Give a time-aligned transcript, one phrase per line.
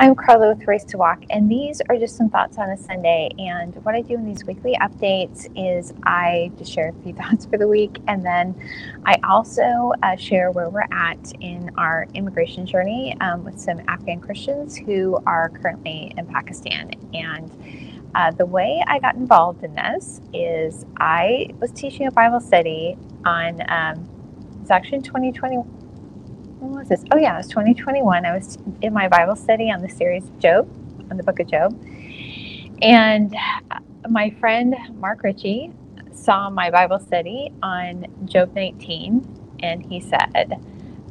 [0.00, 3.30] I'm Carla with Race to Walk, and these are just some thoughts on a Sunday.
[3.38, 7.44] And what I do in these weekly updates is I just share a few thoughts
[7.44, 8.54] for the week, and then
[9.04, 14.20] I also uh, share where we're at in our immigration journey um, with some Afghan
[14.20, 16.90] Christians who are currently in Pakistan.
[17.12, 17.50] And
[18.14, 22.96] uh, the way I got involved in this is I was teaching a Bible study
[23.26, 24.08] on, um,
[24.62, 25.62] it's actually in 2020
[26.62, 27.04] when was this?
[27.10, 28.24] Oh, yeah, it was 2021.
[28.24, 30.68] I was in my Bible study on the series Job,
[31.10, 31.76] on the book of Job.
[32.80, 33.34] And
[34.08, 35.72] my friend Mark Ritchie
[36.12, 40.54] saw my Bible study on Job 19, and he said,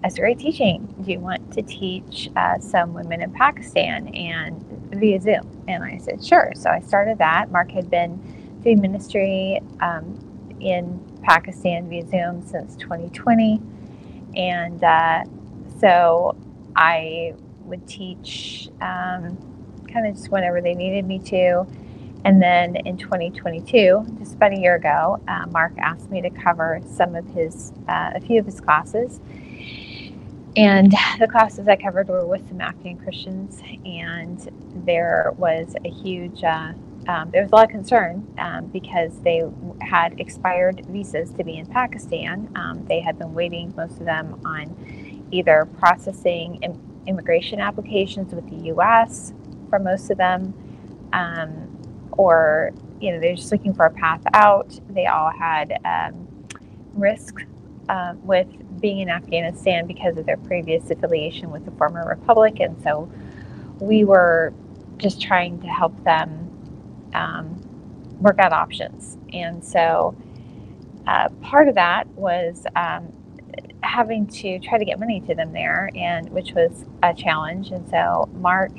[0.01, 0.87] That's great teaching.
[1.01, 4.63] Do you want to teach uh, some women in Pakistan and
[4.93, 5.65] via Zoom?
[5.67, 6.53] And I said, Sure.
[6.55, 7.52] So I started that.
[7.52, 8.17] Mark had been
[8.63, 10.17] doing ministry um,
[10.61, 13.61] in Pakistan via Zoom since 2020.
[14.33, 15.25] And uh,
[15.81, 16.35] so
[16.75, 17.33] I
[17.65, 19.37] would teach um,
[19.91, 21.65] kind of just whenever they needed me to.
[22.23, 26.79] And then in 2022, just about a year ago, uh, Mark asked me to cover
[26.87, 29.19] some of his, uh, a few of his classes.
[30.55, 34.47] And the classes I covered were with some Afghan Christians, and
[34.85, 36.73] there was a huge, uh,
[37.07, 39.43] um, there was a lot of concern um, because they
[39.81, 42.52] had expired visas to be in Pakistan.
[42.55, 44.75] Um, they had been waiting, most of them, on
[45.31, 49.33] either processing Im- immigration applications with the U.S.
[49.69, 50.53] for most of them,
[51.13, 51.69] um,
[52.13, 54.79] or you know they're just looking for a path out.
[54.89, 56.27] They all had um,
[56.93, 57.45] risk
[57.89, 58.47] uh, with
[58.81, 63.11] being in Afghanistan because of their previous affiliation with the former republic, and so
[63.79, 64.53] we were
[64.97, 66.65] just trying to help them
[67.13, 67.61] um,
[68.21, 69.17] work out options.
[69.33, 70.15] And so
[71.08, 73.11] uh, part of that was um,
[73.83, 77.71] having to try to get money to them there, and which was a challenge.
[77.71, 78.71] And so Mark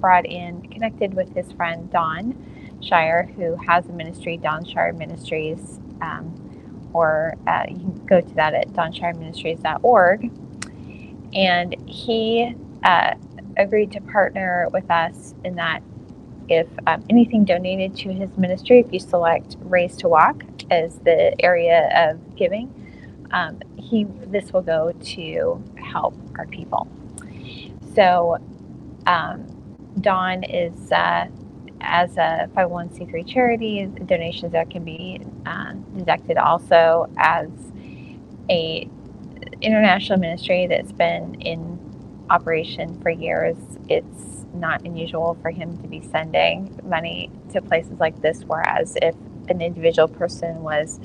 [0.00, 5.80] brought in, connected with his friend Don Shire, who has a ministry, Don Shire Ministries,
[6.00, 10.30] um, or uh, you can go to that at donshireministries.org.
[11.34, 12.54] And he
[12.84, 13.14] uh,
[13.56, 15.82] agreed to partner with us in that
[16.48, 21.34] if um, anything donated to his ministry, if you select Race to Walk as the
[21.42, 22.72] area of giving,
[23.30, 23.60] um,
[23.90, 26.88] he this will go to help our people.
[27.94, 28.38] So
[29.06, 29.46] um,
[30.00, 31.26] Don is uh,
[31.80, 37.48] as a 501c3 charity, donations that can be uh, deducted also as
[38.50, 38.88] a
[39.60, 41.78] international ministry that's been in
[42.30, 43.56] operation for years.
[43.88, 49.14] It's not unusual for him to be sending money to places like this, whereas if
[49.48, 51.00] an individual person was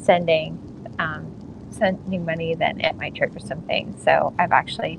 [0.00, 0.58] sending
[0.98, 1.39] um,
[1.70, 3.96] sending money than at my church or something.
[4.02, 4.98] So I've actually,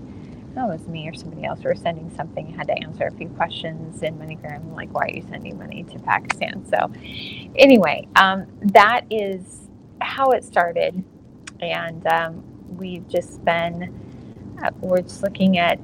[0.56, 3.06] know it was me or somebody else, we were sending something, I had to answer
[3.06, 6.66] a few questions in MoneyGram, like, why are you sending money to Pakistan?
[6.70, 6.92] So
[7.56, 9.70] anyway, um, that is
[10.02, 11.04] how it started.
[11.62, 12.44] And um,
[12.78, 13.94] we've just been,
[14.64, 15.78] uh, we're just looking at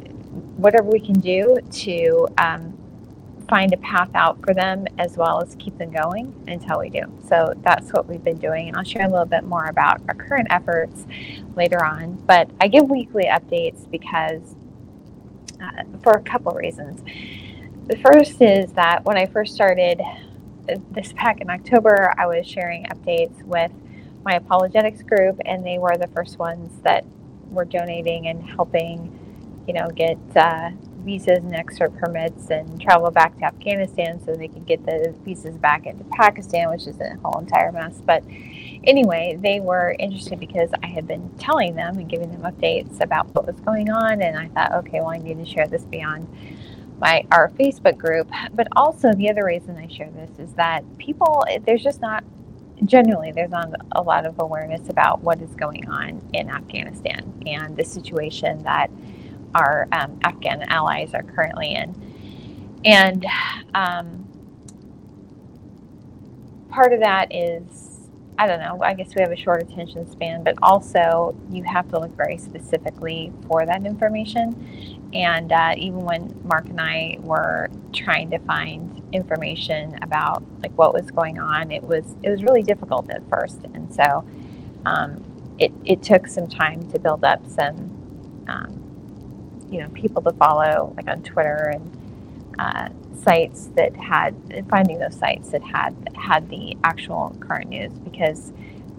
[0.58, 2.77] whatever we can do to um,
[3.50, 7.02] find a path out for them as well as keep them going until we do.
[7.28, 8.68] So that's what we've been doing.
[8.68, 11.06] And I'll share a little bit more about our current efforts
[11.56, 12.16] later on.
[12.26, 14.56] But I give weekly updates because
[15.62, 17.02] uh, for a couple reasons.
[17.88, 20.02] The first is that when I first started
[20.92, 23.72] this pack in October, I was sharing updates with
[24.24, 27.06] my apologetics group, and they were the first ones that
[27.50, 29.18] were donating and helping,
[29.68, 30.72] you know, get uh,
[31.04, 35.58] visas and extra permits and travel back to Afghanistan so they could get the visas
[35.58, 38.02] back into Pakistan, which is a whole entire mess.
[38.06, 38.24] But
[38.84, 43.34] anyway, they were interested because I had been telling them and giving them updates about
[43.34, 46.28] what was going on, and I thought, okay, well, I need to share this beyond
[47.00, 48.30] my our Facebook group.
[48.54, 52.24] But also, the other reason I share this is that people, there's just not
[52.86, 57.76] generally there's not a lot of awareness about what is going on in Afghanistan and
[57.76, 58.90] the situation that
[59.56, 62.82] our um, Afghan allies are currently in.
[62.86, 63.26] And
[63.74, 64.28] um,
[66.70, 70.44] part of that is, I don't know, I guess we have a short attention span,
[70.44, 75.10] but also you have to look very specifically for that information.
[75.14, 80.94] And uh, even when Mark and I were trying to find information about like what
[80.94, 84.26] was going on, it was it was really difficult at first, and so
[84.86, 85.24] um,
[85.58, 88.77] it it took some time to build up some um,
[89.70, 92.90] you know people to follow like on Twitter and uh,
[93.24, 98.54] sites that had finding those sites that had had the actual current news because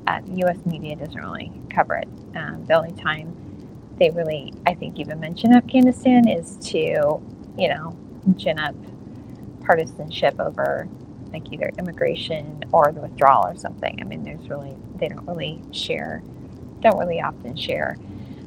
[0.06, 0.58] uh, U.S.
[0.64, 2.08] media doesn't really cover it.
[2.36, 3.34] Um, the only time
[3.98, 7.20] they really, I think, even mention Afghanistan is to
[7.58, 7.94] you know,
[8.36, 8.74] gin up
[9.60, 10.88] partisanship over
[11.32, 13.98] like either immigration or the withdrawal or something.
[14.00, 16.22] I mean, there's really, they don't really share,
[16.80, 17.96] don't really often share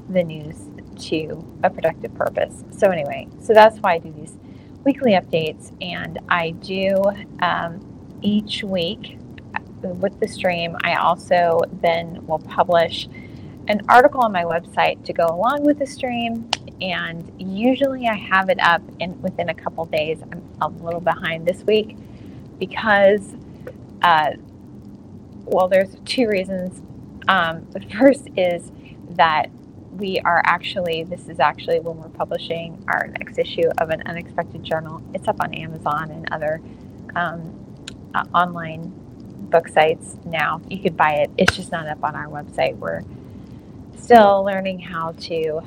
[0.10, 0.56] the news
[0.98, 2.64] to a productive purpose.
[2.78, 4.38] So, anyway, so that's why I do these
[4.84, 5.72] weekly updates.
[5.82, 7.02] And I do
[7.42, 7.86] um,
[8.22, 9.18] each week
[9.82, 13.08] with the stream, I also then will publish
[13.68, 16.50] an article on my website to go along with the stream.
[16.82, 20.22] And usually I have it up in within a couple days.
[20.32, 21.96] I'm a little behind this week
[22.60, 23.36] because,
[24.02, 24.32] uh,
[25.46, 26.82] well, there's two reasons.
[27.28, 28.72] Um, the first is
[29.12, 29.50] that
[29.98, 34.64] we are actually, this is actually when we're publishing our next issue of an unexpected
[34.64, 35.02] journal.
[35.14, 36.62] It's up on Amazon and other
[37.16, 37.54] um,
[38.14, 38.94] uh, online
[39.52, 40.62] book sites now.
[40.70, 42.78] You could buy it, it's just not up on our website.
[42.78, 43.02] We're
[43.98, 45.62] still learning how to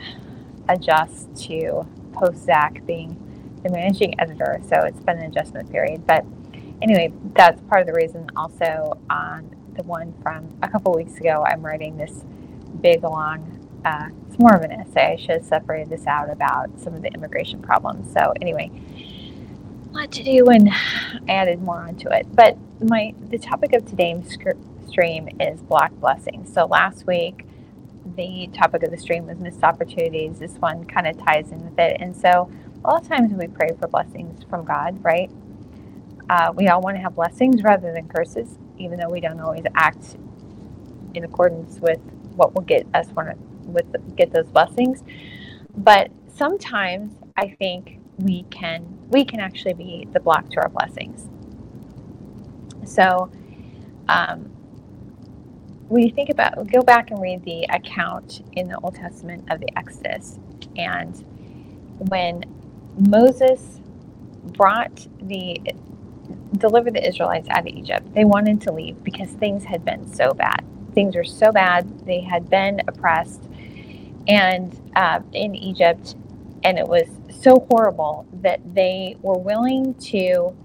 [0.68, 3.20] adjust to post Zach being
[3.62, 4.60] the managing editor.
[4.68, 6.06] So it's been an adjustment period.
[6.06, 6.24] But
[6.82, 11.44] anyway, that's part of the reason also on the one from a couple weeks ago,
[11.46, 12.24] I'm writing this
[12.80, 13.53] big long
[13.84, 15.12] uh, it's more of an essay.
[15.12, 18.12] I should have separated this out about some of the immigration problems.
[18.12, 18.70] So anyway,
[19.90, 22.26] a lot to do, and I added more onto it.
[22.34, 24.36] But my the topic of today's
[24.88, 26.52] stream is Black blessings.
[26.52, 27.46] So last week,
[28.16, 30.38] the topic of the stream was missed opportunities.
[30.38, 32.50] This one kind of ties in with it, and so
[32.84, 35.30] a lot of times we pray for blessings from God, right?
[36.28, 39.64] Uh, we all want to have blessings rather than curses, even though we don't always
[39.74, 40.16] act
[41.14, 42.00] in accordance with
[42.36, 45.02] what will get us one with get those blessings.
[45.76, 51.28] But sometimes I think we can we can actually be the block to our blessings.
[52.84, 53.30] So
[54.08, 54.50] um,
[55.88, 59.60] when you think about go back and read the account in the Old Testament of
[59.60, 60.38] the Exodus
[60.76, 61.24] and
[61.98, 62.44] when
[62.98, 63.80] Moses
[64.44, 65.60] brought the
[66.58, 70.32] delivered the Israelites out of Egypt, they wanted to leave because things had been so
[70.32, 70.64] bad.
[70.94, 72.06] Things were so bad.
[72.06, 73.42] They had been oppressed
[74.28, 76.16] and uh, in Egypt,
[76.64, 77.08] and it was
[77.40, 80.56] so horrible that they were willing to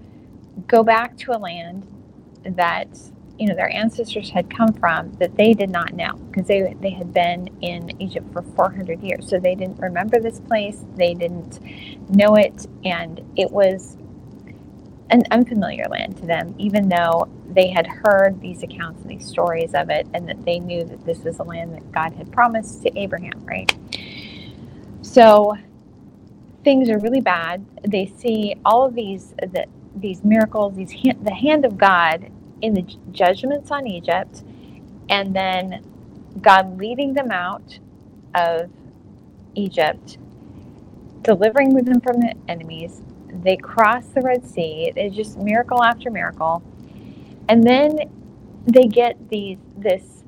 [0.66, 1.86] go back to a land
[2.44, 2.88] that
[3.38, 6.90] you know their ancestors had come from that they did not know because they they
[6.90, 9.28] had been in Egypt for 400 years.
[9.28, 11.60] So they didn't remember this place they didn't
[12.10, 13.96] know it and it was
[15.10, 19.74] an unfamiliar land to them, even though they had heard these accounts and these stories
[19.74, 22.82] of it, and that they knew that this was a land that God had promised
[22.82, 23.74] to Abraham, right?
[25.02, 25.56] So
[26.64, 27.64] things are really bad.
[27.86, 29.66] They see all of these the,
[29.96, 30.90] these miracles, these
[31.22, 32.30] the hand of God
[32.62, 32.82] in the
[33.12, 34.42] judgments on Egypt,
[35.08, 35.84] and then
[36.40, 37.78] God leading them out
[38.34, 38.70] of
[39.54, 40.18] Egypt,
[41.22, 44.92] delivering them from the enemies, they cross the Red Sea.
[44.96, 46.62] It's just miracle after miracle.
[47.48, 47.98] And then
[48.66, 50.22] they get these this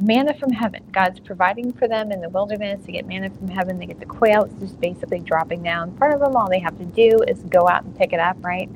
[0.00, 0.82] manna from heaven.
[0.92, 2.80] God's providing for them in the wilderness.
[2.86, 3.78] They get manna from heaven.
[3.78, 4.44] They get the quail.
[4.44, 6.36] It's just basically dropping down in front of them.
[6.36, 8.70] All they have to do is go out and pick it up, right?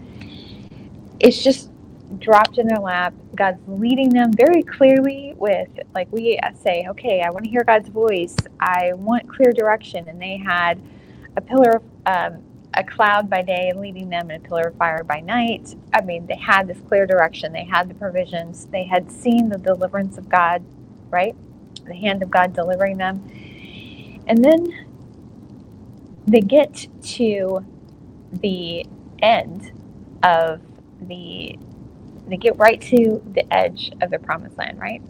[1.21, 1.71] It's just
[2.19, 3.15] dropped in their lap.
[3.35, 7.89] God's leading them very clearly with, like we say, okay, I want to hear God's
[7.89, 8.37] voice.
[8.61, 10.09] I want clear direction.
[10.09, 10.81] And they had
[11.37, 12.43] a pillar of um,
[12.75, 15.75] a cloud by day and leading them and a pillar of fire by night.
[15.93, 19.59] I mean, they had this clear direction, they had the provisions, they had seen the
[19.59, 20.65] deliverance of God,
[21.11, 21.37] right?
[21.85, 23.29] The hand of God delivering them.
[24.27, 24.89] And then
[26.27, 27.65] they get to
[28.33, 28.87] the
[29.21, 29.73] end
[30.23, 30.61] of
[31.01, 31.59] the,
[32.29, 35.03] they get right to the edge of the promised land, right?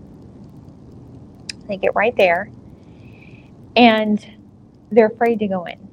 [1.68, 2.50] They get right there
[3.76, 4.36] and
[4.90, 5.91] they're afraid to go in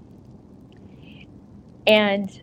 [1.89, 2.41] and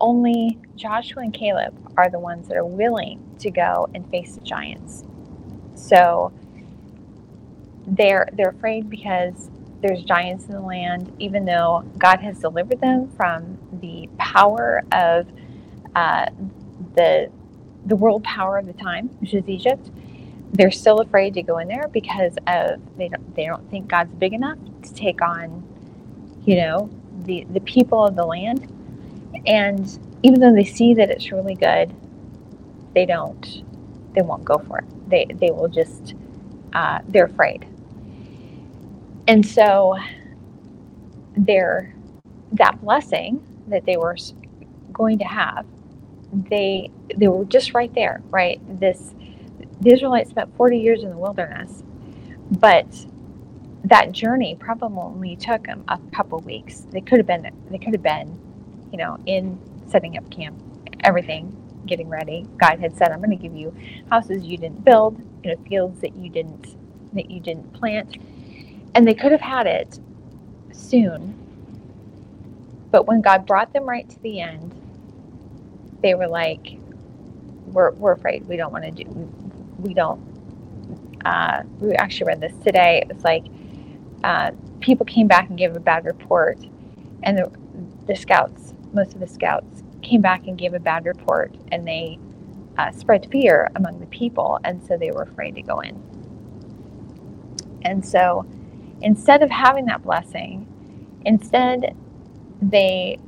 [0.00, 4.42] only Joshua and Caleb are the ones that are willing to go and face the
[4.42, 5.04] giants.
[5.74, 6.32] So
[7.86, 13.10] they're they're afraid because there's giants in the land, even though God has delivered them
[13.16, 15.26] from the power of
[15.96, 16.26] uh,
[16.94, 17.30] the
[17.86, 19.90] the world power of the time, which is Egypt.
[20.52, 24.12] They're still afraid to go in there because of they don't they don't think God's
[24.14, 25.64] big enough to take on,
[26.44, 26.90] you know,
[27.28, 28.72] the, the people of the land.
[29.46, 31.94] And even though they see that it's really good,
[32.94, 33.62] they don't,
[34.14, 35.10] they won't go for it.
[35.10, 36.14] They, they will just,
[36.74, 37.66] uh, they're afraid.
[39.28, 39.96] And so
[41.36, 41.94] they're,
[42.52, 44.16] that blessing that they were
[44.92, 45.66] going to have,
[46.32, 48.60] they, they were just right there, right?
[48.80, 49.14] This,
[49.80, 51.82] the Israelites spent 40 years in the wilderness,
[52.50, 52.86] but
[53.84, 56.86] that journey probably only took them a couple weeks.
[56.90, 58.38] They could have been they could have been,
[58.92, 59.58] you know, in
[59.88, 60.60] setting up camp,
[61.04, 61.56] everything,
[61.86, 62.46] getting ready.
[62.58, 63.74] God had said, "I'm going to give you
[64.10, 66.76] houses you didn't build, you know, fields that you didn't
[67.14, 68.18] that you didn't plant,"
[68.94, 70.00] and they could have had it
[70.72, 71.34] soon.
[72.90, 74.74] But when God brought them right to the end,
[76.02, 76.78] they were like,
[77.66, 78.46] "We're we're afraid.
[78.48, 79.10] We don't want to do.
[79.78, 80.26] We don't."
[81.24, 83.04] Uh, we actually read this today.
[83.08, 83.44] It was like
[84.24, 86.58] uh, people came back and gave a bad report,
[87.22, 87.50] and the
[88.06, 92.18] the scouts, most of the scouts, came back and gave a bad report, and they
[92.78, 96.02] uh, spread fear among the people, and so they were afraid to go in.
[97.82, 98.46] And so,
[99.02, 100.66] instead of having that blessing,
[101.24, 101.94] instead
[102.60, 103.18] they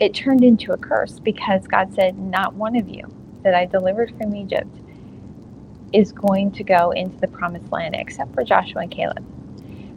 [0.00, 3.04] it turned into a curse because God said, Not one of you
[3.42, 4.74] that I delivered from Egypt
[5.92, 9.24] is going to go into the promised land except for Joshua and Caleb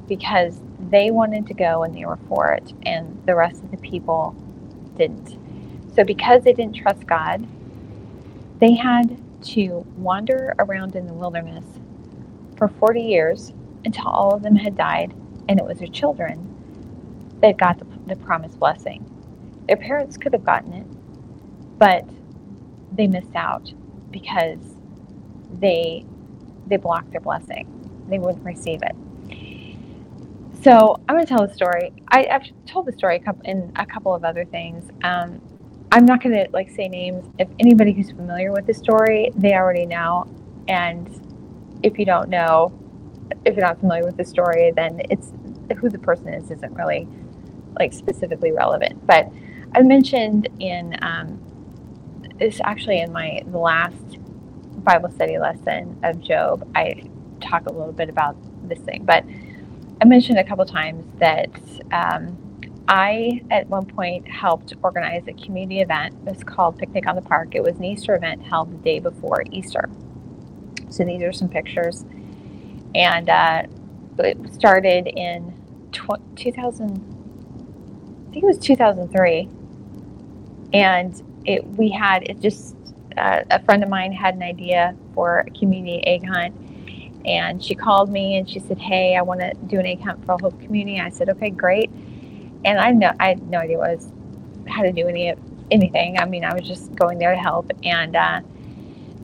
[0.08, 3.78] because they wanted to go and they were for it, and the rest of the
[3.78, 4.36] people
[4.98, 5.38] didn't.
[5.96, 7.48] So, because they didn't trust God,
[8.60, 11.66] they had to wander around in the wilderness
[12.58, 13.54] for 40 years
[13.86, 15.14] until all of them had died,
[15.50, 16.50] and it was their children
[17.42, 19.06] that got the, the promised blessing.
[19.68, 20.88] Their parents could have gotten it,
[21.78, 22.06] but
[22.92, 23.74] they missed out
[24.12, 24.60] because
[25.60, 26.06] they
[26.68, 27.68] they blocked their blessing.
[28.10, 28.96] They wouldn't receive it.
[30.63, 31.91] So I'm going to tell the story.
[32.08, 34.89] I, have told the story a couple, in a couple of other things.
[35.03, 35.41] Um,
[35.91, 37.25] I'm not going to like say names.
[37.38, 40.25] If anybody who's familiar with the story, they already know.
[40.70, 41.10] And
[41.84, 42.72] if you don't know,
[43.43, 45.34] if you're not familiar with the story, then it's
[45.77, 47.10] who the person is isn't really
[47.77, 49.05] like specifically relevant.
[49.05, 49.29] But
[49.75, 51.41] I mentioned in um,
[52.39, 54.17] it's actually in my the last
[54.77, 56.65] Bible study lesson of Job.
[56.74, 57.03] I
[57.41, 58.38] talk a little bit about
[58.70, 59.25] this thing, but
[60.02, 61.50] I mentioned a couple times that
[61.92, 62.38] um,
[62.88, 66.16] I, at one point, helped organize a community event.
[66.26, 67.56] It was called Picnic on the Park.
[67.56, 69.90] It was an Easter event held the day before Easter.
[70.90, 72.06] So these are some pictures.
[72.94, 73.64] And uh,
[74.20, 75.54] it started in
[75.92, 76.92] tw- 2000,
[78.28, 79.48] I think it was 2003.
[80.74, 82.76] And it, we had, it just,
[83.18, 86.56] uh, a friend of mine had an idea for a community egg hunt
[87.25, 90.25] and she called me and she said, "Hey, I want to do an egg hunt
[90.25, 91.89] for a Hope Community." I said, "Okay, great."
[92.65, 94.12] And I know I had no idea what was
[94.68, 95.39] how to do any of
[95.72, 96.18] anything.
[96.20, 97.72] I mean, I was just going there to help.
[97.84, 98.42] And uh,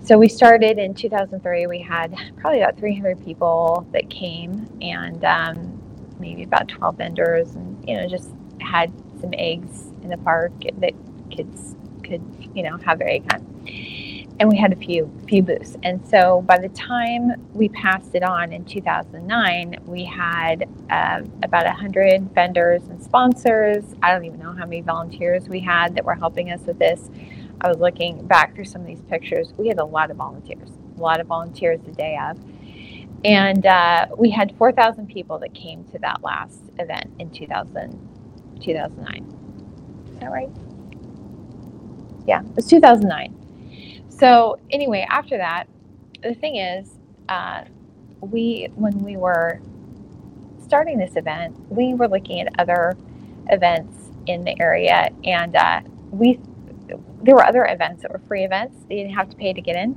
[0.03, 1.68] so we started in 2003.
[1.68, 5.82] We had probably about 300 people that came, and um,
[6.20, 8.29] maybe about 12 vendors, and you know, just
[8.60, 8.91] had
[9.22, 10.94] some eggs in the park that
[11.29, 12.22] kids could,
[12.53, 13.49] you know, have their egg hunt
[14.39, 15.75] and we had a few few booths.
[15.84, 21.65] And so by the time we passed it on in 2009, we had um, about
[21.65, 23.84] 100 vendors and sponsors.
[24.01, 27.10] I don't even know how many volunteers we had that were helping us with this.
[27.62, 29.53] I was looking back through some of these pictures.
[29.58, 32.39] We had a lot of volunteers, a lot of volunteers the day of.
[33.25, 38.00] And uh, we had 4,000 people that came to that last event in 2000,
[38.62, 40.05] 2009.
[40.13, 40.50] Is that right?
[42.25, 43.38] Yeah, it was 2009.
[44.20, 45.68] So anyway, after that,
[46.22, 46.90] the thing is,
[47.30, 47.64] uh,
[48.22, 49.62] we when we were
[50.66, 52.98] starting this event, we were looking at other
[53.50, 56.40] events in the area, and uh, we
[57.24, 58.76] there were other events that were free events.
[58.90, 59.92] You didn't have to pay to get in.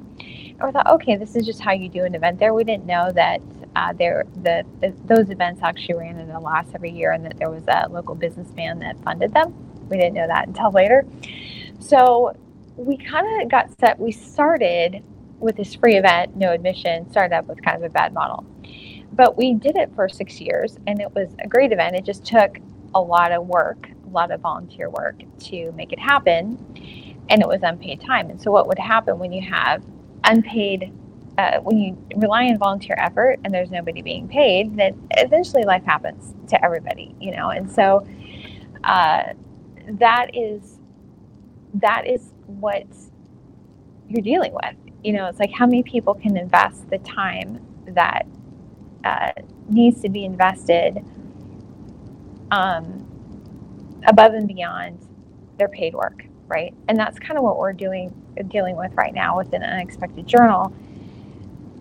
[0.51, 2.55] And we thought, okay, this is just how you do an event there.
[2.55, 3.41] We didn't know that
[3.75, 7.39] uh, there the, the, those events actually ran in the last every year, and that
[7.39, 9.53] there was a local businessman that funded them.
[9.89, 11.05] We didn't know that until later.
[11.81, 12.37] So
[12.77, 13.99] we kind of got set.
[13.99, 15.03] We started
[15.39, 18.45] with this free event, no admission, started up with kind of a bad model.
[19.13, 21.97] But we did it for six years and it was a great event.
[21.97, 22.59] It just took
[22.95, 26.59] a lot of work, a lot of volunteer work to make it happen.
[27.29, 28.31] And it was unpaid time.
[28.31, 29.85] And so, what would happen when you have
[30.25, 30.93] unpaid,
[31.39, 35.85] uh, when you rely on volunteer effort and there's nobody being paid, then eventually life
[35.85, 37.51] happens to everybody, you know?
[37.51, 38.07] And so,
[38.85, 39.35] uh,
[39.99, 40.79] that is
[41.75, 42.87] that is what
[44.09, 44.77] you're dealing with.
[45.05, 48.27] You know, it's like how many people can invest the time that
[49.05, 49.33] uh,
[49.69, 51.05] needs to be invested
[52.51, 53.07] um,
[54.07, 54.99] above and beyond
[55.59, 56.75] their paid work, right?
[56.89, 58.15] And that's kind of what we're doing
[58.49, 60.73] dealing with right now with an unexpected journal.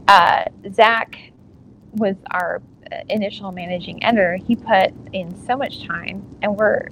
[0.07, 1.31] Uh, Zach
[1.93, 2.61] was our
[3.09, 4.35] initial managing editor.
[4.35, 6.87] He put in so much time, and we're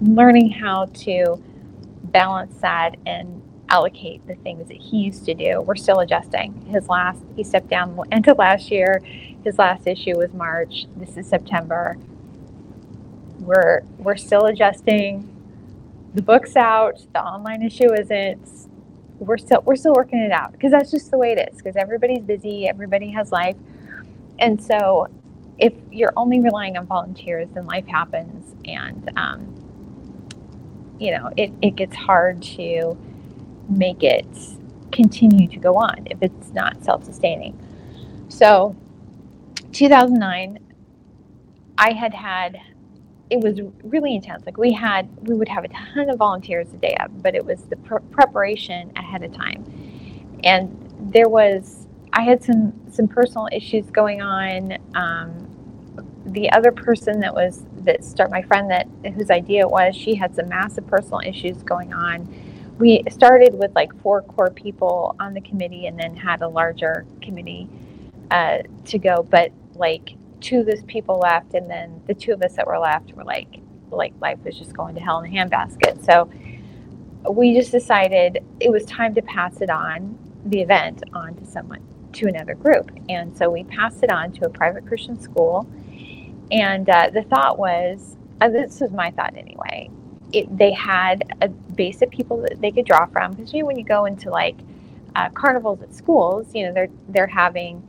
[0.00, 1.42] learning how to
[2.12, 5.60] balance that and allocate the things that he used to do.
[5.60, 6.66] We're still adjusting.
[6.66, 9.00] His last, he stepped down end of last year.
[9.44, 10.86] His last issue was March.
[10.96, 11.96] This is September.
[13.40, 15.28] We're we're still adjusting.
[16.14, 17.00] The book's out.
[17.14, 18.68] The online issue isn't.
[19.18, 21.56] We're still we're still working it out because that's just the way it is.
[21.56, 22.68] Because everybody's busy.
[22.68, 23.56] Everybody has life,
[24.38, 25.08] and so
[25.58, 29.59] if you're only relying on volunteers, then life happens, and um,
[31.00, 32.96] you know it it gets hard to
[33.68, 34.26] make it
[34.92, 37.58] continue to go on if it's not self-sustaining.
[38.28, 38.76] So
[39.72, 40.58] 2009
[41.78, 42.60] I had had
[43.30, 44.44] it was really intense.
[44.44, 47.44] Like we had, we would have a ton of volunteers a day up, but it
[47.44, 49.64] was the pr- preparation ahead of time.
[50.42, 50.76] And
[51.12, 54.76] there was, I had some some personal issues going on.
[54.96, 55.46] Um,
[56.26, 60.14] the other person that was that start my friend that whose idea it was, she
[60.14, 62.28] had some massive personal issues going on.
[62.78, 67.04] We started with like four core people on the committee, and then had a larger
[67.20, 67.68] committee
[68.30, 69.26] uh, to go.
[69.28, 72.78] But like two of those people left, and then the two of us that were
[72.78, 76.04] left were like, like life was just going to hell in a handbasket.
[76.04, 76.30] So
[77.30, 81.82] we just decided it was time to pass it on, the event, on to someone,
[82.14, 82.90] to another group.
[83.08, 85.68] And so we passed it on to a private Christian school.
[86.50, 89.90] And uh, the thought was, uh, this was my thought anyway.
[90.32, 93.66] It, they had a base of people that they could draw from because you know
[93.66, 94.56] when you go into like
[95.16, 97.82] uh, carnivals at schools, you know they're they're having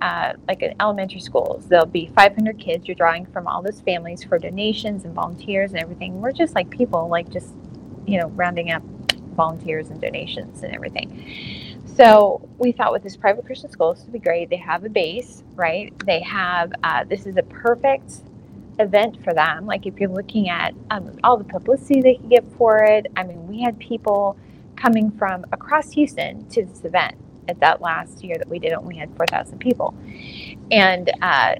[0.00, 2.86] uh, like elementary schools, there'll be 500 kids.
[2.86, 6.20] You're drawing from all those families for donations and volunteers and everything.
[6.20, 7.52] We're just like people, like just,
[8.06, 8.82] you know, rounding up
[9.34, 11.24] volunteers and donations and everything.
[11.96, 14.50] So we thought with this private Christian school, this would be great.
[14.50, 15.94] They have a base, right?
[16.04, 18.20] They have, uh, this is a perfect
[18.78, 19.64] event for them.
[19.64, 23.06] Like if you're looking at um, all the publicity they could get for it.
[23.16, 24.36] I mean, we had people
[24.76, 27.16] coming from across Houston to this event
[27.48, 29.94] at that last year that we did it, we had 4,000 people.
[30.70, 31.54] And, uh,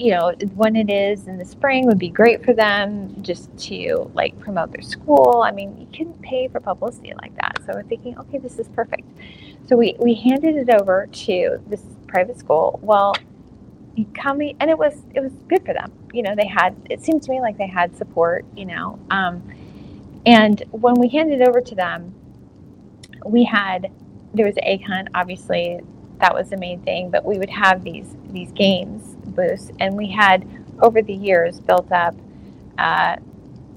[0.00, 4.10] you know, when it is in the spring would be great for them just to
[4.14, 5.42] like promote their school.
[5.44, 7.58] I mean, you couldn't pay for publicity like that.
[7.66, 9.06] So we're thinking, okay, this is perfect.
[9.68, 12.80] So we, we handed it over to this private school.
[12.82, 13.14] Well,
[14.14, 15.92] come and it was it was good for them.
[16.14, 18.98] You know, they had it seemed to me like they had support, you know.
[19.10, 19.42] Um,
[20.24, 22.14] and when we handed it over to them,
[23.26, 23.92] we had
[24.32, 25.80] there was egg hunt, obviously
[26.20, 30.08] that was the main thing, but we would have these these games booths, and we
[30.10, 30.46] had
[30.80, 32.14] over the years built up.
[32.78, 33.16] Uh,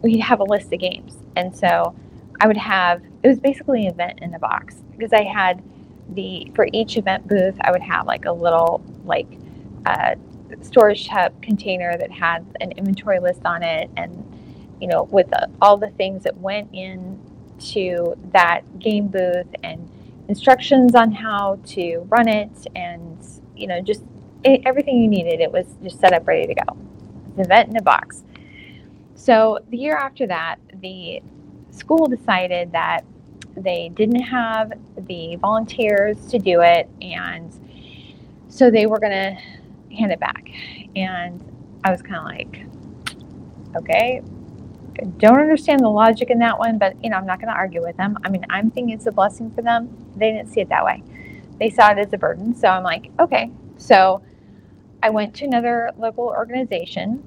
[0.01, 1.95] we'd have a list of games, and so
[2.41, 5.63] I would have it was basically an event in a box because I had
[6.09, 9.27] the for each event booth I would have like a little like
[9.85, 10.15] uh,
[10.61, 15.77] storage tub container that had an inventory list on it, and you know with all
[15.77, 17.19] the things that went in
[17.59, 19.89] to that game booth and
[20.27, 23.17] instructions on how to run it and
[23.55, 24.03] you know just
[24.43, 26.77] it, everything you needed it was just set up ready to go
[27.35, 28.23] the event in a box
[29.15, 31.21] so the year after that the
[31.71, 33.01] school decided that
[33.55, 34.73] they didn't have
[35.07, 37.59] the volunteers to do it and
[38.49, 40.49] so they were going to hand it back
[40.95, 41.43] and
[41.83, 42.65] i was kind of like
[43.75, 44.21] okay
[45.17, 47.81] don't understand the logic in that one, but you know, I'm not going to argue
[47.81, 48.17] with them.
[48.23, 49.89] I mean, I'm thinking it's a blessing for them.
[50.15, 51.03] They didn't see it that way.
[51.59, 52.55] They saw it as a burden.
[52.55, 53.51] So I'm like, okay.
[53.77, 54.21] So
[55.03, 57.21] I went to another local organization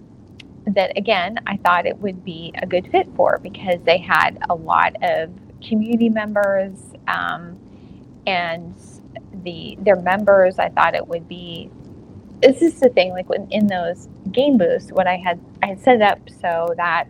[0.66, 4.54] that, again, I thought it would be a good fit for because they had a
[4.54, 5.30] lot of
[5.62, 7.58] community members um,
[8.26, 8.74] and
[9.44, 10.58] the their members.
[10.58, 11.70] I thought it would be.
[12.40, 15.80] This is the thing, like when in those game booths, what I had I had
[15.80, 17.08] set up so that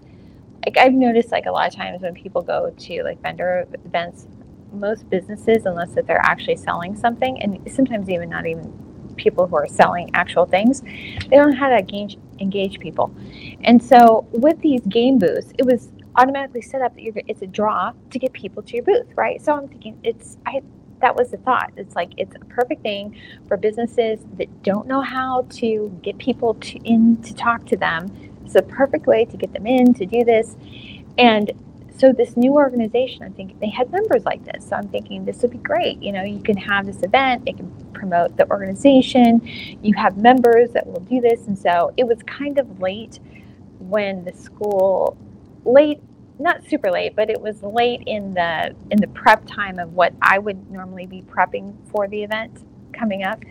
[0.66, 4.26] like I've noticed like a lot of times when people go to like vendor events,
[4.72, 8.86] most businesses, unless that they're actually selling something, and sometimes even not even
[9.16, 13.14] people who are selling actual things, they don't know how to engage engage people.
[13.64, 17.46] And so with these game booths, it was automatically set up that you're it's a
[17.46, 19.42] draw to get people to your booth, right?
[19.42, 20.62] So I'm thinking it's I
[21.00, 21.72] that was the thought.
[21.76, 26.55] It's like it's a perfect thing for businesses that don't know how to get people
[26.55, 28.09] to in to talk to them
[28.46, 30.57] it's a perfect way to get them in to do this.
[31.18, 31.50] And
[31.98, 34.68] so this new organization, I'm thinking they had members like this.
[34.68, 36.02] So I'm thinking this would be great.
[36.02, 39.40] You know, you can have this event, it can promote the organization.
[39.82, 41.46] You have members that will do this.
[41.46, 43.18] And so it was kind of late
[43.78, 45.16] when the school
[45.64, 46.00] late
[46.38, 50.12] not super late, but it was late in the in the prep time of what
[50.20, 53.42] I would normally be prepping for the event coming up.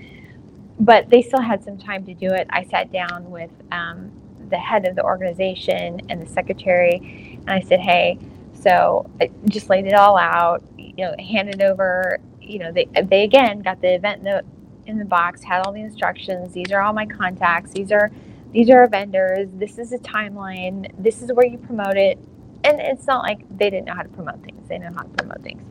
[0.79, 2.47] But they still had some time to do it.
[2.51, 4.12] I sat down with um,
[4.49, 8.19] the head of the organization and the secretary, and I said, "Hey,
[8.65, 13.23] so I just laid it all out, you know, handed over, you know, they, they
[13.23, 14.43] again got the event the,
[14.88, 16.54] in the box, had all the instructions.
[16.54, 17.71] These are all my contacts.
[17.71, 18.12] These are,
[18.51, 19.49] these are our vendors.
[19.54, 20.91] This is a timeline.
[20.97, 22.17] This is where you promote it.
[22.63, 24.67] And it's not like they didn't know how to promote things.
[24.67, 25.62] They know how to promote things.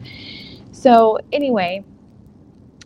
[0.70, 1.84] So anyway,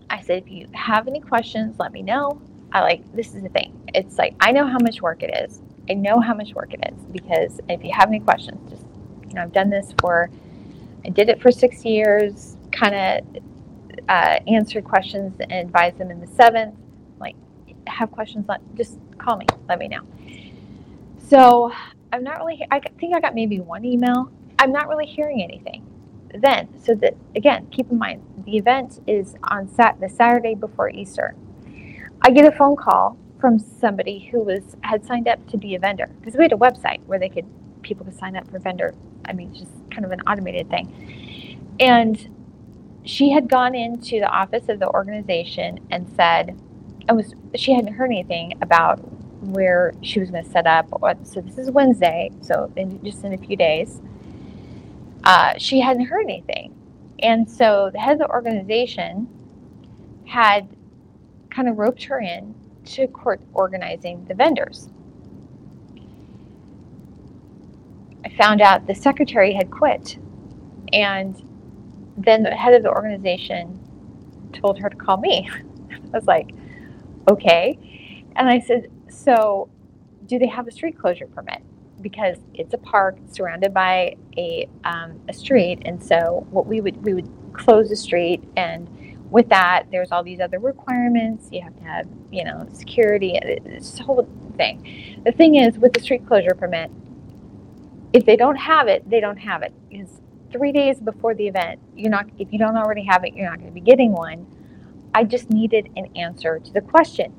[0.08, 2.40] I said, if you have any questions, let me know.
[2.72, 3.78] I like, this is the thing.
[3.94, 5.60] It's like, I know how much work it is.
[5.90, 8.84] I know how much work it is because if you have any questions, just,
[9.34, 10.30] know, I've done this for,
[11.04, 13.42] I did it for six years, kind of
[14.08, 16.74] uh, answered questions and advised them in the seventh.
[17.20, 17.36] Like,
[17.86, 20.02] have questions, let, just call me, let me know.
[21.28, 21.72] So
[22.12, 24.30] I'm not really, I think I got maybe one email.
[24.58, 25.84] I'm not really hearing anything
[26.34, 26.68] then.
[26.82, 31.34] So that, again, keep in mind, the event is on sat the Saturday before Easter.
[32.22, 35.78] I get a phone call from somebody who was had signed up to be a
[35.78, 37.46] vendor because we had a website where they could
[37.88, 38.94] people could sign up for vendor.
[39.24, 41.66] I mean, just kind of an automated thing.
[41.80, 42.28] And
[43.04, 46.60] she had gone into the office of the organization and said,
[47.08, 48.98] and was she hadn't heard anything about
[49.42, 50.90] where she was going to set up.
[51.22, 54.00] So this is Wednesday, so in just in a few days.
[55.24, 56.74] Uh, she hadn't heard anything,
[57.20, 59.28] and so the head of the organization
[60.26, 60.68] had
[61.50, 64.88] kind of roped her in to court organizing the vendors.
[68.28, 70.18] I found out the secretary had quit,
[70.92, 71.40] and
[72.16, 73.80] then the head of the organization
[74.52, 75.48] told her to call me.
[75.90, 76.50] I was like,
[77.30, 77.78] okay.
[78.36, 79.68] And I said, so
[80.26, 81.62] do they have a street closure permit?
[82.02, 87.02] Because it's a park surrounded by a, um, a street, and so what we would
[87.04, 88.88] we would close the street and
[89.30, 91.48] with that, there's all these other requirements.
[91.52, 93.38] You have to have, you know, security.
[93.62, 95.20] This whole thing.
[95.22, 96.90] The thing is, with the street closure permit,
[98.12, 99.72] if they don't have it, they don't have it.
[99.88, 100.20] Because
[100.52, 102.28] three days before the event, you're not.
[102.38, 104.46] If you don't already have it, you're not going to be getting one.
[105.14, 107.34] I just needed an answer to the question,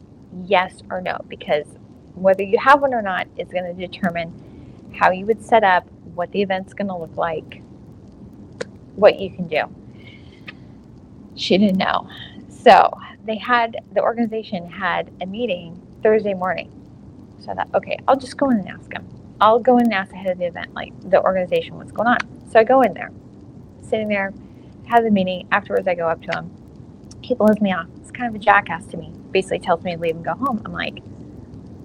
[0.45, 1.65] yes or no, because
[2.15, 5.87] whether you have one or not is going to determine how you would set up,
[6.15, 7.61] what the event's going to look like,
[8.95, 9.63] what you can do.
[11.35, 12.09] She didn't know.
[12.49, 12.91] So
[13.25, 16.71] they had, the organization had a meeting Thursday morning.
[17.39, 19.07] So I thought, okay, I'll just go in and ask him.
[19.41, 22.17] I'll go in and ask ahead of the event, like the organization, what's going on.
[22.51, 23.11] So I go in there,
[23.81, 24.33] sitting there,
[24.87, 25.47] have the meeting.
[25.51, 26.51] Afterwards, I go up to him.
[27.21, 27.87] He blows me off.
[27.97, 29.13] It's kind of a jackass to me.
[29.31, 30.61] Basically tells me to leave and go home.
[30.65, 30.99] I'm like,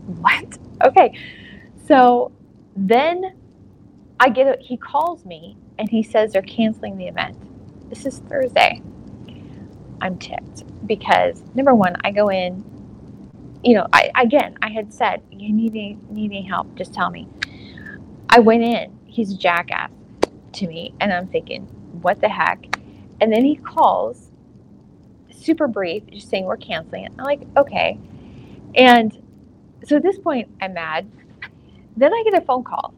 [0.06, 0.58] what?
[0.84, 1.16] Okay.
[1.86, 2.32] So
[2.76, 3.36] then
[4.18, 7.36] I get a, he calls me and he says they're canceling the event.
[7.88, 8.82] This is Thursday.
[10.00, 12.64] I'm ticked because number one, I go in,
[13.62, 17.10] you know, I again, I had said, you need any, need any help, just tell
[17.10, 17.28] me.
[18.34, 19.92] I went in, he's a jackass
[20.54, 21.66] to me, and I'm thinking,
[22.02, 22.66] what the heck?
[23.20, 24.32] And then he calls,
[25.30, 27.12] super brief, just saying we're canceling it.
[27.16, 27.96] I'm like, okay.
[28.74, 29.16] And
[29.84, 31.08] so at this point, I'm mad.
[31.96, 32.92] Then I get a phone call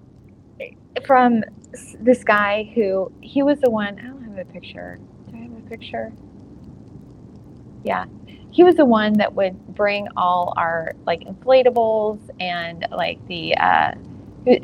[1.06, 1.44] from
[2.00, 3.98] this guy who he was the one.
[3.98, 4.98] I don't have a picture.
[5.30, 6.14] Do I have a picture?
[7.84, 8.06] yeah
[8.50, 13.92] he was the one that would bring all our like inflatables and like the uh,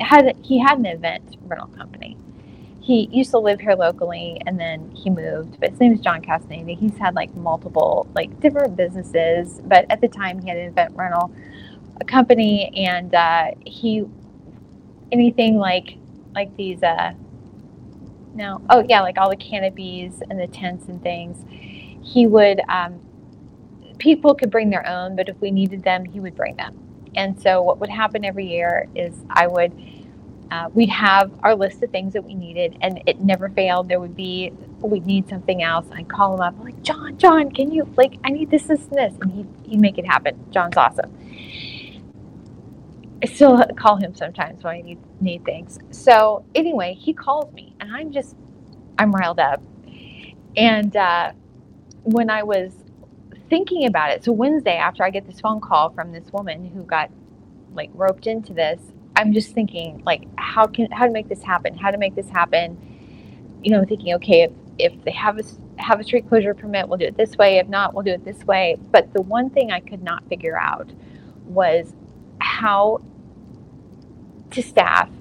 [0.01, 2.17] had he had an event rental company.
[2.81, 5.59] He used to live here locally and then he moved.
[5.59, 6.73] But his name is John Castaneda.
[6.73, 10.93] He's had like multiple like different businesses, but at the time he had an event
[10.95, 11.33] rental
[12.07, 14.03] company and uh, he
[15.11, 15.97] anything like
[16.33, 17.13] like these uh
[18.33, 21.45] no oh yeah like all the canopies and the tents and things
[22.03, 22.99] he would um,
[23.97, 26.92] people could bring their own, but if we needed them, he would bring them.
[27.15, 29.71] And so what would happen every year is I would,
[30.51, 33.89] uh, we'd have our list of things that we needed, and it never failed.
[33.89, 35.85] There would be, we'd need something else.
[35.93, 38.97] I'd call him up, like, John, John, can you, like, I need this, this, and
[38.97, 39.13] this.
[39.21, 40.43] And he'd, he'd make it happen.
[40.51, 41.17] John's awesome.
[43.21, 45.79] I still call him sometimes when I need, need things.
[45.91, 48.35] So anyway, he calls me, and I'm just,
[48.99, 49.61] I'm riled up.
[50.57, 51.31] And uh,
[52.03, 52.73] when I was
[53.53, 54.23] thinking about it.
[54.23, 57.11] So Wednesday, after I get this phone call from this woman who got
[57.75, 58.81] like roped into this,
[59.15, 61.77] I'm just thinking like, how can how to make this happen?
[61.77, 63.59] How to make this happen?
[63.61, 65.43] You know, thinking, okay, if if they have a
[65.77, 67.59] have a street closure permit, we'll do it this way.
[67.59, 68.75] If not, we'll do it this way.
[68.91, 70.91] But the one thing I could not figure out
[71.45, 71.93] was
[72.39, 73.03] how
[74.49, 75.11] to staff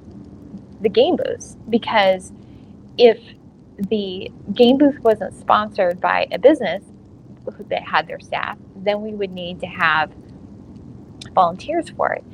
[0.81, 2.33] the game booths because
[2.97, 3.19] if
[3.77, 6.83] the game booth wasn't sponsored by a business,
[7.69, 10.13] that had their staff, then we would need to have
[11.35, 12.25] volunteers for it.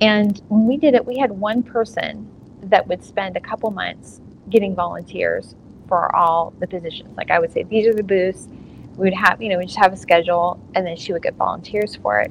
[0.00, 2.30] And when we did it, we had one person
[2.62, 5.54] that would spend a couple months getting volunteers
[5.88, 7.16] for all the positions.
[7.16, 8.48] Like I would say, these are the booths.
[8.96, 11.34] We would have, you know, we just have a schedule, and then she would get
[11.34, 12.30] volunteers for it.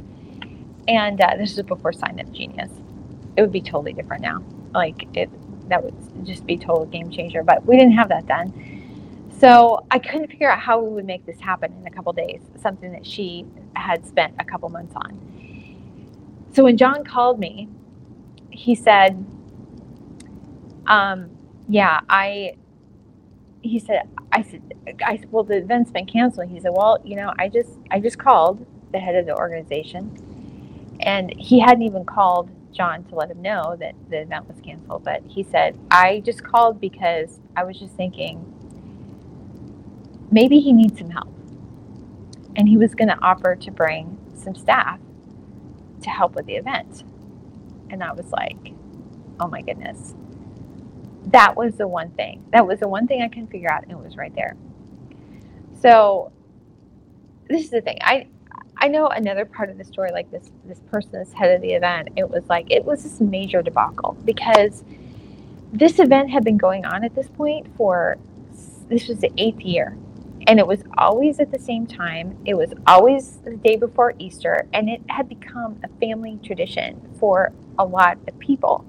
[0.88, 2.72] And uh, this was before Sign Up Genius.
[3.38, 4.44] It would be totally different now.
[4.74, 5.30] Like it,
[5.70, 5.94] that would
[6.26, 7.44] just be total game changer.
[7.44, 8.79] But we didn't have that then.
[9.40, 12.42] So I couldn't figure out how we would make this happen in a couple days.
[12.62, 15.18] Something that she had spent a couple months on.
[16.54, 17.70] So when John called me,
[18.50, 19.26] he said,
[20.88, 21.30] um,
[21.70, 22.56] "Yeah, I."
[23.62, 24.62] He said, "I said,
[25.06, 28.00] I said, well, the event's been canceled." He said, "Well, you know, I just, I
[28.00, 33.32] just called the head of the organization, and he hadn't even called John to let
[33.32, 35.04] him know that the event was canceled.
[35.04, 38.59] But he said, I just called because I was just thinking
[40.32, 41.34] maybe he needs some help.
[42.56, 45.00] And he was going to offer to bring some staff
[46.02, 47.04] to help with the event.
[47.90, 48.74] And I was like,
[49.40, 50.14] oh my goodness.
[51.28, 52.44] That was the one thing.
[52.52, 54.56] That was the one thing I can figure out, and it was right there.
[55.82, 56.32] So,
[57.48, 57.98] this is the thing.
[58.02, 58.28] I
[58.78, 61.74] I know another part of the story, like this this person, this head of the
[61.74, 62.10] event.
[62.16, 64.84] It was like it was this major debacle because
[65.72, 68.18] this event had been going on at this point for
[68.88, 69.96] this was the eighth year
[70.50, 72.36] and it was always at the same time.
[72.44, 77.54] It was always the day before Easter, and it had become a family tradition for
[77.78, 78.84] a lot of people.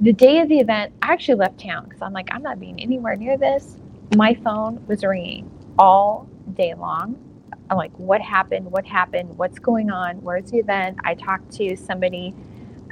[0.00, 2.80] The day of the event, I actually left town because I'm like, I'm not being
[2.80, 3.76] anywhere near this.
[4.16, 7.22] My phone was ringing all day long.
[7.68, 8.72] I'm like, what happened?
[8.72, 9.36] What happened?
[9.36, 10.22] What's going on?
[10.22, 10.96] Where's the event?
[11.04, 12.34] I talked to somebody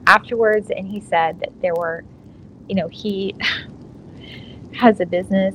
[0.06, 2.04] afterwards, and he said that there were,
[2.68, 3.34] you know, he
[4.74, 5.54] has a business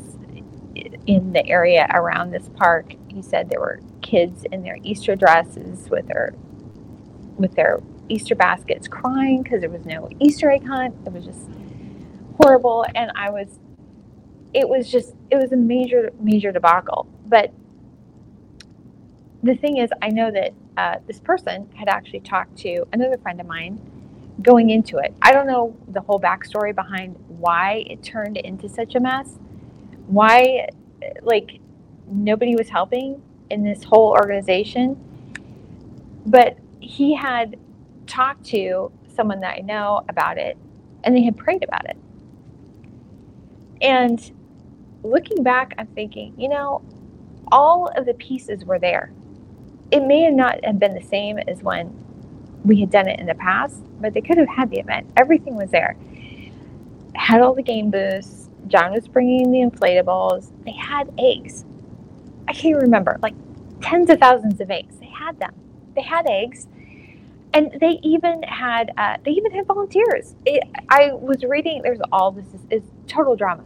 [1.09, 2.93] in the area around this park.
[3.07, 6.35] He said there were kids in their Easter dresses with their
[7.35, 10.95] with their Easter baskets crying because there was no Easter egg hunt.
[11.07, 11.49] It was just
[12.37, 13.59] horrible, and I was.
[14.53, 17.07] It was just it was a major major debacle.
[17.25, 17.51] But
[19.41, 23.41] the thing is, I know that uh, this person had actually talked to another friend
[23.41, 23.81] of mine
[24.43, 25.11] going into it.
[25.23, 29.39] I don't know the whole backstory behind why it turned into such a mess
[30.09, 30.67] why
[31.21, 31.59] like
[32.07, 34.97] nobody was helping in this whole organization.
[36.25, 37.57] But he had
[38.07, 40.57] talked to someone that i know about it
[41.03, 41.97] and they had prayed about it.
[43.81, 44.31] And
[45.03, 46.81] looking back i'm thinking you know
[47.51, 49.11] all of the pieces were there.
[49.91, 51.93] It may not have been the same as when
[52.63, 55.09] we had done it in the past but they could have had the event.
[55.17, 55.95] Everything was there.
[57.15, 58.38] Had all the game booths
[58.69, 60.51] John was bringing the inflatables.
[60.65, 61.65] They had eggs.
[62.47, 63.35] I can't remember, like
[63.81, 64.95] tens of thousands of eggs.
[64.99, 65.53] They had them.
[65.95, 66.67] They had eggs,
[67.53, 70.35] and they even had uh, they even had volunteers.
[70.45, 71.81] It, I was reading.
[71.81, 73.63] There's all this is, is total drama.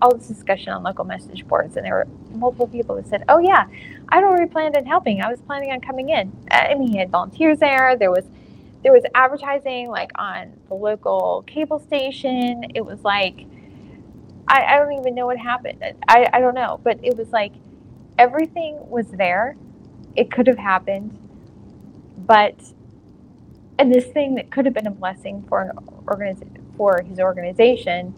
[0.00, 3.38] All this discussion on local message boards, and there were multiple people that said, "Oh
[3.38, 3.66] yeah,
[4.08, 5.22] I'd already planned on helping.
[5.22, 7.96] I was planning on coming in." I mean, he had volunteers there.
[7.96, 8.24] There was
[8.82, 12.64] there was advertising like on the local cable station.
[12.74, 13.46] It was like
[14.52, 15.82] I, I don't even know what happened.
[16.08, 16.80] I, I don't know.
[16.84, 17.54] But it was like
[18.18, 19.56] everything was there.
[20.14, 21.18] It could have happened.
[22.18, 22.56] But
[23.78, 25.72] and this thing that could have been a blessing for an
[26.08, 28.14] organization for his organization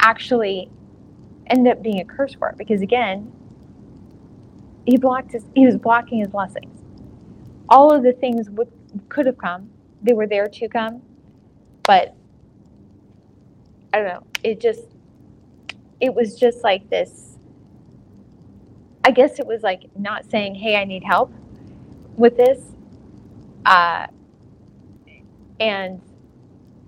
[0.00, 0.70] actually
[1.48, 3.32] ended up being a curse for it because again
[4.86, 6.80] he blocked his he was blocking his blessings
[7.68, 8.70] all of the things would
[9.08, 9.70] could have come
[10.02, 11.02] they were there to come
[11.84, 12.14] but
[13.92, 14.82] i don't know it just
[16.00, 17.28] it was just like this
[19.04, 21.32] I guess it was like not saying, "Hey, I need help
[22.16, 22.60] with this,"
[23.64, 24.06] uh,
[25.58, 26.02] and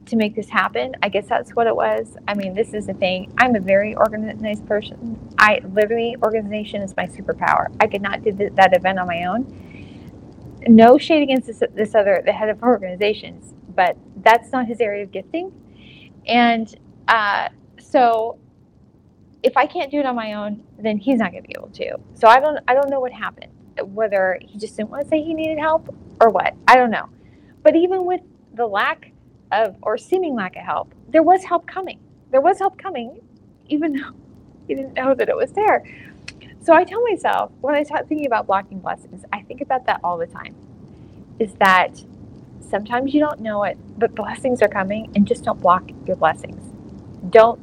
[0.07, 0.95] to make this happen.
[1.03, 2.17] I guess that's what it was.
[2.29, 3.33] I mean, this is the thing.
[3.39, 5.19] I'm a very organized person.
[5.39, 7.75] I literally organization is my superpower.
[7.81, 9.67] I could not do th- that event on my own.
[10.69, 15.05] No shade against this, this other the head of organizations, but that's not his area
[15.05, 15.53] of gifting.
[16.27, 16.75] And
[17.09, 18.39] uh, so
[19.43, 21.71] if I can't do it on my own, then he's not going to be able
[21.71, 21.97] to.
[22.15, 23.53] So I don't I don't know what happened.
[23.83, 26.55] Whether he just didn't want to say he needed help or what.
[26.69, 27.09] I don't know.
[27.63, 28.21] But even with
[28.55, 29.13] the lack
[29.53, 31.99] of or seeming lack of help, there was help coming.
[32.31, 33.21] There was help coming
[33.69, 34.13] even though
[34.69, 35.85] he didn't know that it was there.
[36.63, 40.01] So I tell myself when I start thinking about blocking blessings, I think about that
[40.05, 40.55] all the time.
[41.39, 42.05] Is that
[42.69, 46.63] sometimes you don't know it, but blessings are coming and just don't block your blessings.
[47.31, 47.59] Don't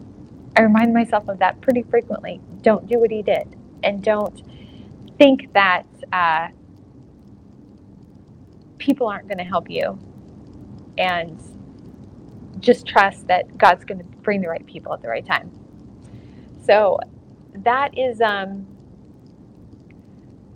[0.58, 2.42] I remind myself of that pretty frequently.
[2.64, 4.44] Don't do what he did, and don't
[5.20, 6.50] think that uh,
[8.80, 10.00] people aren't going to help you.
[10.98, 11.40] And
[12.60, 15.52] just trust that God's going to bring the right people at the right time.
[16.66, 17.00] so
[17.56, 18.68] that is um,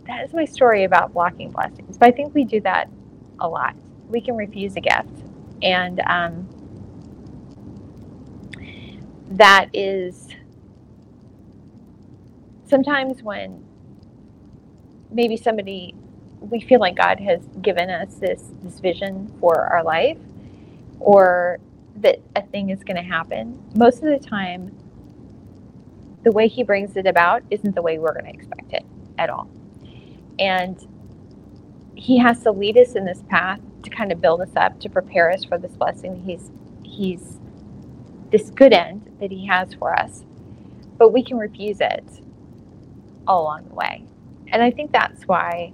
[0.06, 1.98] that is my story about blocking blessings.
[1.98, 2.90] But I think we do that
[3.40, 3.76] a lot.
[4.08, 5.10] We can refuse a gift,
[5.62, 6.48] and um,
[9.38, 10.28] that is
[12.68, 13.64] sometimes when
[15.10, 15.94] maybe somebody
[16.40, 20.18] we feel like God has given us this this vision for our life
[20.98, 21.60] or
[21.96, 23.62] that a thing is going to happen.
[23.76, 24.76] Most of the time
[26.24, 28.84] the way he brings it about isn't the way we're going to expect it
[29.18, 29.48] at all.
[30.38, 30.86] And
[31.94, 34.88] he has to lead us in this path to kind of build us up to
[34.88, 36.50] prepare us for this blessing he's
[36.82, 37.38] he's
[38.30, 40.24] this good end that he has for us.
[40.98, 42.04] But we can refuse it
[43.26, 44.04] all along the way.
[44.48, 45.72] And I think that's why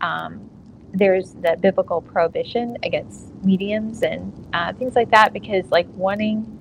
[0.00, 0.50] um,
[0.92, 6.58] there's the biblical prohibition against mediums and uh, things like that, because like wanting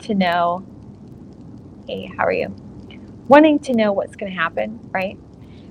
[0.00, 0.66] to know,
[1.86, 2.48] hey, how are you?
[3.28, 5.18] Wanting to know what's going to happen, right?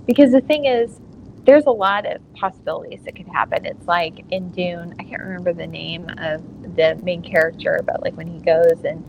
[0.06, 1.00] Because the thing is,
[1.46, 3.66] there's a lot of possibilities that could happen.
[3.66, 6.42] It's like in Dune, I can't remember the name of
[6.76, 9.04] the main character, but like when he goes and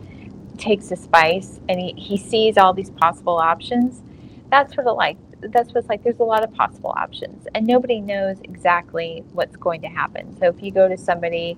[0.58, 4.02] takes a spice and he, he sees all these possible options,
[4.50, 5.18] that's what it like
[5.52, 9.82] that's what's like there's a lot of possible options and nobody knows exactly what's going
[9.82, 10.36] to happen.
[10.38, 11.56] So if you go to somebody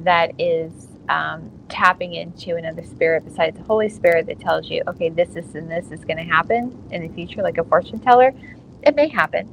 [0.00, 5.08] that is um, tapping into another spirit besides the Holy Spirit that tells you, okay,
[5.08, 8.34] this, this, and this is going to happen in the future, like a fortune teller,
[8.82, 9.48] it may happen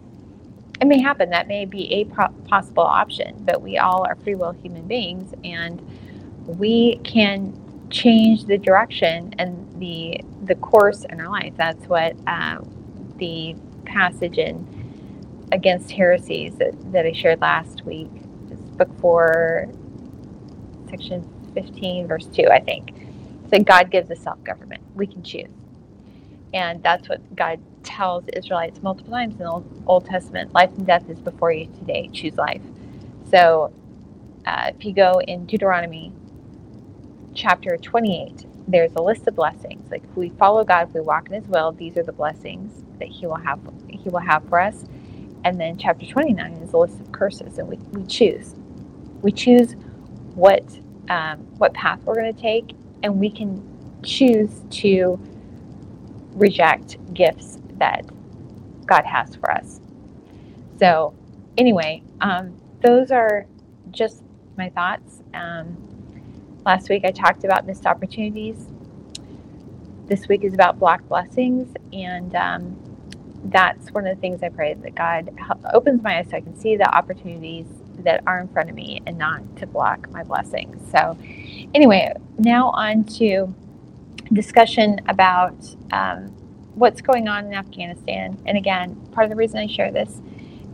[0.82, 1.30] it may happen.
[1.32, 2.06] That may be a
[2.48, 5.82] possible option, but we all are free will human beings and
[6.46, 7.54] we can
[7.90, 11.54] change the direction and the the course in our life.
[11.58, 12.60] That's what uh,
[13.18, 14.68] the passage in
[15.52, 18.12] Against Heresies that, that I shared last week,
[18.50, 19.68] this book four,
[20.90, 22.94] section 15, verse 2, I think.
[23.50, 24.82] That God gives us self government.
[24.96, 25.50] We can choose.
[26.54, 30.88] And that's what God tells Israelites multiple times in the Old, Old Testament life and
[30.88, 32.10] death is before you today.
[32.14, 32.62] Choose life.
[33.32, 33.74] So
[34.46, 36.14] uh, if you go in Deuteronomy
[37.36, 39.90] chapter 28, there's a list of blessings.
[39.92, 42.84] Like if we follow God, if we walk in His will, these are the blessings
[43.00, 43.60] that He will have.
[43.90, 44.86] He will have for us.
[45.44, 48.56] And then chapter 29 is a list of curses, and we, we choose.
[49.22, 49.76] We choose
[50.36, 50.64] what
[51.10, 53.64] um, what path we're going to take, and we can
[54.04, 55.20] choose to
[56.34, 58.06] reject gifts that
[58.86, 59.82] God has for us.
[60.80, 61.14] So,
[61.58, 63.46] anyway, um, those are
[63.92, 64.24] just
[64.58, 65.22] my thoughts.
[65.34, 65.89] Um,
[66.70, 68.68] last week I talked about missed opportunities.
[70.06, 72.80] This week is about block blessings, and um,
[73.46, 75.32] that's one of the things I pray that God
[75.74, 77.66] opens my eyes so I can see the opportunities
[78.04, 80.80] that are in front of me and not to block my blessings.
[80.92, 81.18] So,
[81.74, 83.52] anyway, now on to
[84.32, 85.58] discussion about
[85.92, 86.28] um,
[86.76, 88.38] what's going on in Afghanistan.
[88.46, 90.22] And again, part of the reason I share this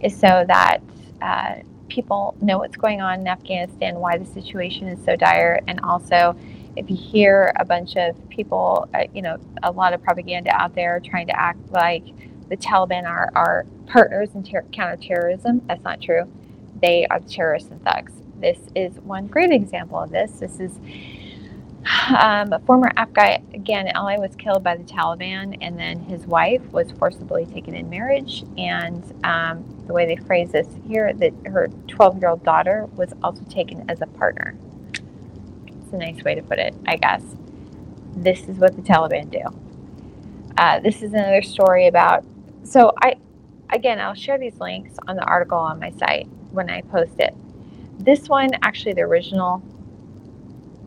[0.02, 0.80] is so that
[1.22, 1.56] uh,
[1.90, 6.36] people know what's going on in Afghanistan, why the situation is so dire, and also
[6.76, 10.76] if you hear a bunch of people, uh, you know, a lot of propaganda out
[10.76, 12.04] there trying to act like
[12.50, 16.32] the Taliban are our partners in ter- counterterrorism, that's not true.
[16.82, 18.12] They are terrorists and thugs.
[18.40, 20.32] This is one great example of this.
[20.34, 20.78] This is
[22.10, 26.92] um, a former Afghan ally was killed by the Taliban, and then his wife was
[26.94, 28.44] forcibly taken in marriage.
[28.58, 33.14] And um, the way they phrase this here, that her 12 year old daughter was
[33.24, 34.58] also taken as a partner.
[35.68, 37.22] It's a nice way to put it, I guess.
[38.16, 39.44] This is what the Taliban do.
[40.58, 42.26] Uh, this is another story about.
[42.64, 43.16] So I,
[43.72, 47.36] again, I'll share these links on the article on my site when I post it.
[48.00, 49.62] This one, actually, the original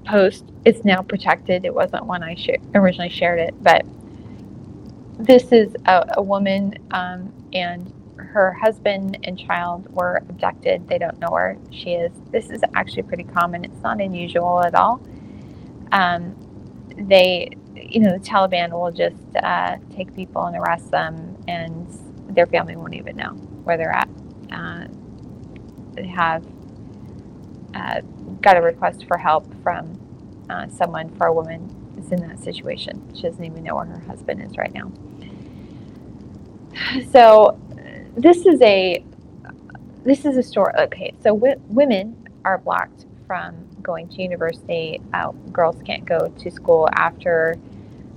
[0.09, 1.65] post it's now protected.
[1.65, 3.85] It wasn't when I sh- originally shared it, but
[5.19, 10.89] this is a, a woman um, and her husband and child were abducted.
[10.89, 12.13] They don't know where she is.
[12.31, 13.65] This is actually pretty common.
[13.65, 15.01] It's not unusual at all.
[15.93, 16.37] Um,
[16.97, 21.87] they, you know, the Taliban will just uh, take people and arrest them, and
[22.29, 23.31] their family won't even know
[23.65, 24.09] where they're at.
[24.53, 24.87] Uh,
[25.95, 26.45] they have
[27.75, 28.01] uh,
[28.41, 29.98] got a request for help from
[30.51, 33.03] uh, someone for a woman is in that situation.
[33.15, 34.91] She doesn't even know where her husband is right now.
[37.11, 37.59] So
[38.17, 39.05] this is a
[40.05, 40.73] this is a story.
[40.79, 45.01] Okay, so w- women are blocked from going to university.
[45.13, 47.57] Uh, girls can't go to school after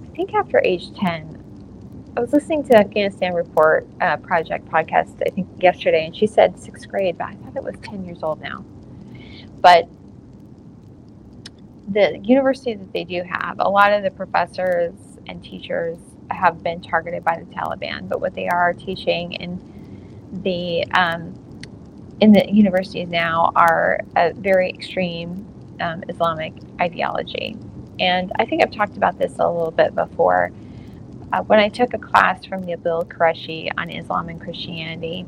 [0.05, 1.37] I think after age ten.
[2.15, 6.59] I was listening to Afghanistan Report uh, Project podcast I think yesterday, and she said
[6.59, 8.63] sixth grade, but I thought it was ten years old now.
[9.61, 9.87] But
[11.91, 14.93] the university that they do have, a lot of the professors
[15.27, 15.97] and teachers
[16.29, 19.59] have been targeted by the Taliban, but what they are teaching in
[20.43, 21.33] the um,
[22.21, 25.45] in the universities now are a very extreme
[25.81, 27.57] um, Islamic ideology.
[27.99, 30.51] And I think I've talked about this a little bit before.
[31.33, 35.25] Uh, when I took a class from Nabeel Qureshi on Islam and Christianity,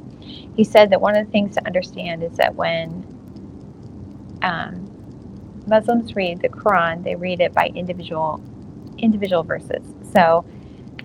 [0.55, 3.07] he said that one of the things to understand is that when
[4.41, 4.92] um,
[5.67, 8.41] Muslims read the Quran, they read it by individual
[8.97, 9.83] individual verses.
[10.13, 10.45] So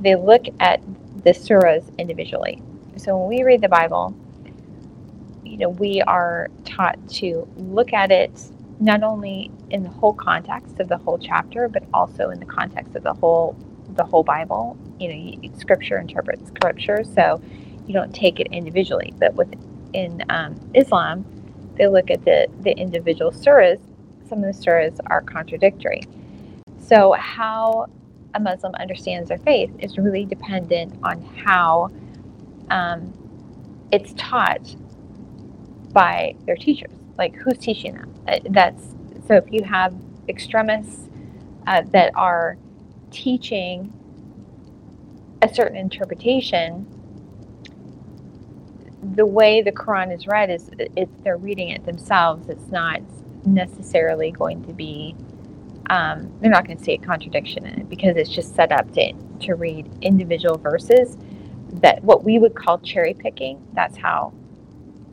[0.01, 0.81] they look at
[1.25, 2.63] the surahs individually.
[2.97, 4.15] So when we read the Bible,
[5.45, 8.31] you know, we are taught to look at it
[8.81, 12.95] not only in the whole context of the whole chapter, but also in the context
[12.95, 13.57] of the whole
[13.95, 14.77] the whole Bible.
[15.01, 15.09] You
[15.43, 17.41] know, scripture interprets scripture, so
[17.87, 19.15] you don't take it individually.
[19.19, 21.25] But within um, Islam,
[21.77, 23.81] they look at the the individual surahs.
[24.29, 26.03] Some of the surahs are contradictory.
[26.81, 27.87] So how
[28.35, 31.91] a Muslim understands their faith is really dependent on how
[32.70, 33.12] um,
[33.91, 34.74] it's taught
[35.93, 36.93] by their teachers.
[37.16, 38.14] Like who's teaching them?
[38.26, 38.95] Uh, that's
[39.26, 39.95] so if you have
[40.29, 41.09] extremists
[41.66, 42.57] uh, that are
[43.11, 43.93] teaching
[45.43, 46.87] a certain interpretation,
[49.14, 50.70] the way the Quran is read is
[51.22, 52.49] they're reading it themselves.
[52.49, 53.01] It's not
[53.55, 55.14] necessarily going to be.
[55.90, 58.92] Um, they're not going to see a contradiction in it because it's just set up
[58.92, 61.16] to to read individual verses
[61.80, 63.66] that what we would call cherry picking.
[63.72, 64.32] That's how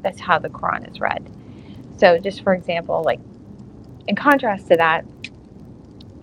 [0.01, 1.29] that's how the Quran is read.
[1.97, 3.19] So, just for example, like
[4.07, 5.05] in contrast to that,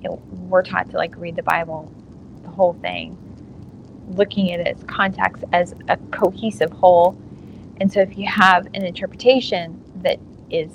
[0.02, 1.92] you know, we're taught to like read the Bible,
[2.42, 3.16] the whole thing,
[4.10, 7.18] looking at its context as a cohesive whole.
[7.80, 10.18] And so, if you have an interpretation that
[10.50, 10.70] is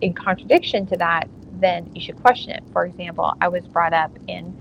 [0.00, 2.62] in contradiction to that, then you should question it.
[2.72, 4.54] For example, I was brought up in,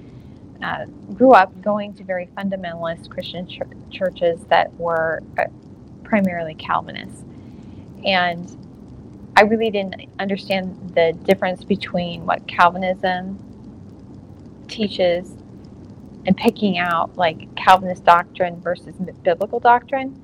[0.61, 3.61] uh, grew up going to very fundamentalist Christian ch-
[3.91, 5.45] churches that were uh,
[6.03, 7.23] primarily Calvinists.
[8.05, 8.49] And
[9.35, 13.37] I really didn't understand the difference between what Calvinism
[14.67, 15.31] teaches
[16.25, 20.21] and picking out like Calvinist doctrine versus biblical doctrine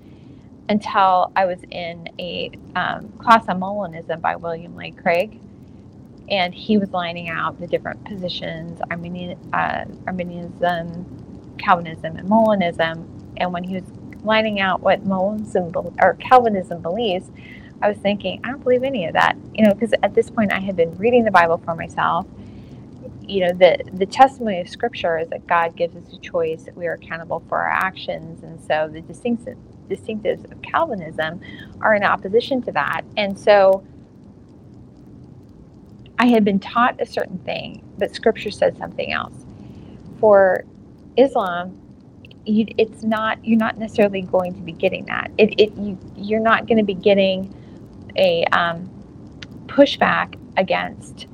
[0.70, 5.40] until I was in a um, class on Molinism by William Lane Craig.
[6.30, 13.06] And he was lining out the different positions Arminian, uh, Arminianism, Calvinism, and Molinism.
[13.38, 13.84] And when he was
[14.24, 17.30] lining out what Molinism or Calvinism believes,
[17.82, 20.52] I was thinking, I don't believe any of that, you know, because at this point
[20.52, 22.26] I had been reading the Bible for myself.
[23.22, 26.76] You know, the the testimony of Scripture is that God gives us a choice, that
[26.76, 29.58] we are accountable for our actions, and so the distinctives
[29.90, 31.42] distinctives of Calvinism
[31.82, 33.86] are in opposition to that, and so.
[36.18, 39.34] I had been taught a certain thing, but Scripture said something else.
[40.20, 40.64] For
[41.18, 41.82] Islam,
[42.46, 45.32] you, it's not you're not necessarily going to be getting that.
[45.38, 47.54] It, it you you're not going to be getting
[48.16, 48.90] a um,
[49.68, 51.28] pushback against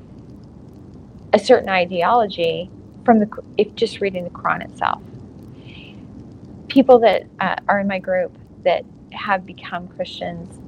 [1.33, 2.69] a certain ideology
[3.05, 5.01] from the if just reading the Quran itself.
[6.67, 10.59] People that uh, are in my group that have become Christians,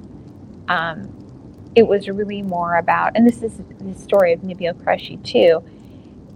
[0.68, 1.10] um,
[1.74, 5.62] it was really more about, and this is the story of Nabeel Qureshi too.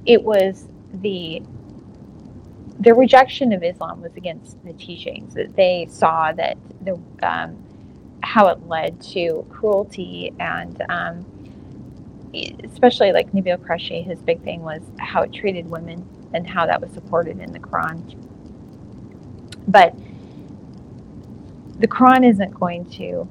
[0.06, 1.42] It was the
[2.80, 7.64] the rejection of Islam was against the teachings that they saw that the um,
[8.22, 11.26] how it led to cruelty and um,
[12.64, 16.80] especially like Nabeel Qureshi, his big thing was how it treated women and how that
[16.80, 18.14] was supported in the Quran.
[19.66, 19.94] But
[21.78, 23.28] the Quran isn't going to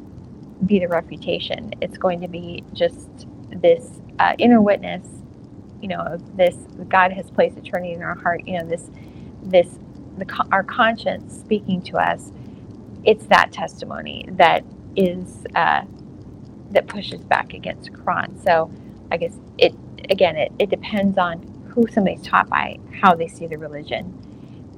[0.66, 1.74] be the refutation.
[1.82, 5.06] It's going to be just this uh, inner witness,
[5.82, 6.56] you know, this
[6.89, 8.48] God has placed eternity in our heart.
[8.48, 8.89] You know, this
[9.43, 9.68] this
[10.18, 12.32] the, our conscience speaking to us.
[13.04, 14.64] It's that testimony that
[14.95, 15.84] is uh,
[16.72, 18.43] that pushes back against Quran.
[18.43, 18.72] So
[19.12, 19.76] I guess it
[20.10, 24.20] again it, it depends on who somebody's taught by, how they see the religion,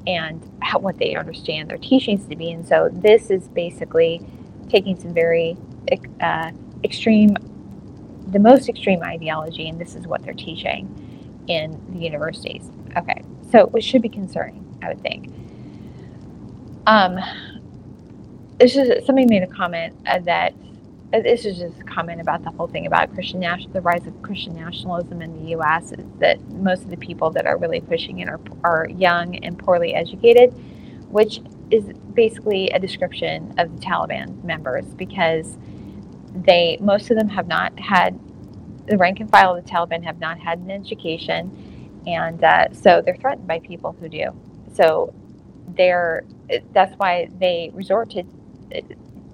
[0.08, 2.52] and how, what they understand their teachings to be.
[2.52, 4.22] And so this is basically
[4.70, 5.58] taking some very
[6.22, 6.52] uh,
[6.84, 7.36] extreme,
[8.28, 12.70] the most extreme ideology, and this is what they're teaching in the universities.
[12.98, 15.34] Okay, so it should be concerning, I would think.
[16.88, 17.20] Um,
[18.60, 20.54] this is somebody made a comment uh, that
[21.12, 24.22] this is just a comment about the whole thing about Christian national, the rise of
[24.22, 25.92] Christian nationalism in the U.S.
[25.92, 29.58] Is that most of the people that are really pushing it are are young and
[29.58, 30.54] poorly educated,
[31.10, 31.42] which
[31.72, 35.58] is basically a description of the Taliban members because
[36.36, 38.20] they most of them have not had
[38.88, 43.02] the rank and file of the Taliban have not had an education, and uh, so
[43.04, 44.32] they're threatened by people who do.
[44.74, 45.14] so
[45.76, 46.24] they're
[46.74, 48.24] that's why they resort to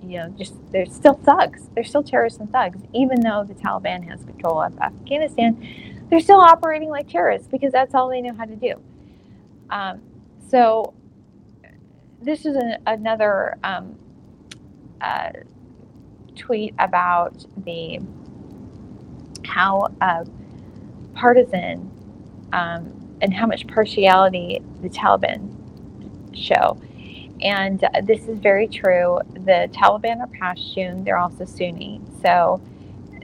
[0.10, 1.70] you know just they're still thugs.
[1.74, 2.82] They're still terrorists and thugs.
[2.94, 5.58] Even though the taliban has control of afghanistan
[6.10, 8.76] they're still operating like terrorists because that's all they know how to do.
[9.70, 10.02] Um,
[10.50, 10.94] so
[12.22, 13.98] this is an, another um,
[15.02, 15.32] uh,
[16.36, 18.00] tweet about the
[19.46, 20.26] how uh,
[21.14, 21.92] partisan
[22.54, 25.50] um, and how much partiality the Taliban
[26.36, 26.80] show.
[27.42, 29.20] And uh, this is very true.
[29.34, 32.02] The Taliban are Pashtun, they're also Sunni.
[32.24, 32.62] So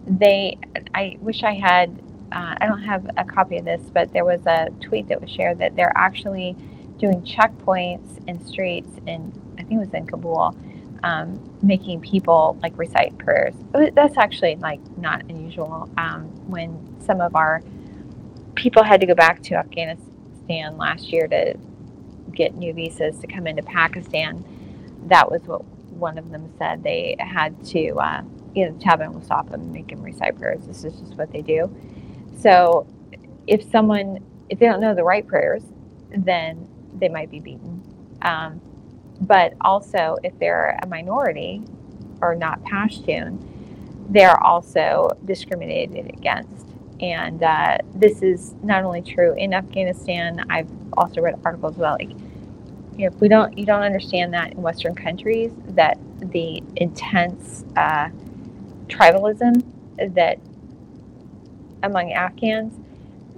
[0.05, 0.57] they,
[0.93, 1.89] I wish I had,
[2.31, 5.29] uh, I don't have a copy of this, but there was a tweet that was
[5.29, 6.55] shared that they're actually
[6.97, 10.55] doing checkpoints in streets in, I think it was in Kabul,
[11.03, 13.55] um, making people like recite prayers.
[13.93, 15.89] That's actually like not unusual.
[15.97, 17.61] Um, when some of our
[18.55, 21.55] people had to go back to Afghanistan last year to
[22.31, 24.43] get new visas to come into Pakistan,
[25.07, 26.83] that was what one of them said.
[26.83, 28.21] They had to, uh,
[28.55, 30.65] you know, Taliban will stop them and make them recite prayers.
[30.65, 31.73] This is just what they do.
[32.39, 32.87] So
[33.47, 34.19] if someone,
[34.49, 35.63] if they don't know the right prayers,
[36.09, 36.67] then
[36.97, 37.83] they might be beaten.
[38.21, 38.61] Um,
[39.21, 41.61] but also, if they're a minority
[42.21, 43.39] or not Pashtun,
[44.09, 46.65] they're also discriminated against.
[46.99, 50.45] And uh, this is not only true in Afghanistan.
[50.49, 52.17] I've also read articles about like, you
[52.99, 58.09] know, if we don't, you don't understand that in Western countries that the intense uh,
[58.87, 59.63] tribalism
[60.13, 60.39] that
[61.83, 62.73] among Afghans,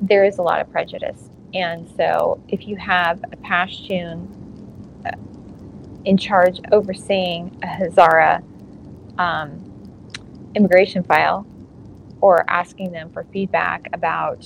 [0.02, 1.30] there is a lot of prejudice.
[1.54, 4.28] And so, if you have a Pashtun
[5.06, 5.12] uh,
[6.04, 8.44] in charge overseeing a Hazara
[9.18, 9.72] um,
[10.56, 11.46] immigration file
[12.22, 14.44] or asking them for feedback about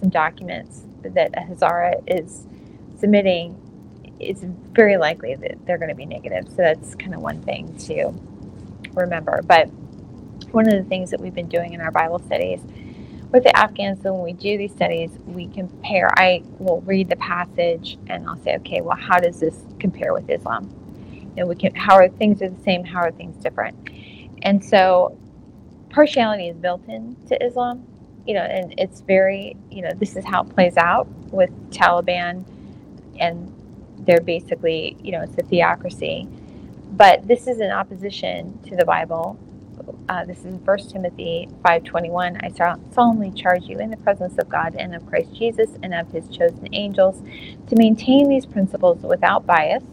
[0.00, 2.46] some documents that Hazara is
[2.98, 3.56] submitting,
[4.20, 4.42] it's
[4.72, 6.48] very likely that they're going to be negative.
[6.48, 8.12] So that's kind of one thing to
[8.94, 9.42] remember.
[9.42, 9.68] But
[10.52, 12.60] one of the things that we've been doing in our Bible studies
[13.30, 16.10] with the Afghans, so when we do these studies, we compare.
[16.18, 20.30] I will read the passage and I'll say, okay, well, how does this compare with
[20.30, 20.74] Islam?
[21.36, 21.74] Know, we can.
[21.74, 22.84] How are things are the same?
[22.84, 23.76] How are things different?
[24.42, 25.16] And so,
[25.90, 27.86] partiality is built into Islam.
[28.28, 29.56] You know, and it's very.
[29.70, 32.44] You know, this is how it plays out with Taliban,
[33.18, 33.52] and
[34.00, 34.96] they're basically.
[35.02, 36.28] You know, it's a theocracy.
[36.92, 39.38] But this is in opposition to the Bible
[40.08, 42.42] uh, this is 1 Timothy 5.21.
[42.42, 46.10] I solemnly charge you in the presence of God and of Christ Jesus and of
[46.10, 47.22] his chosen angels
[47.68, 49.84] to maintain these principles without bias,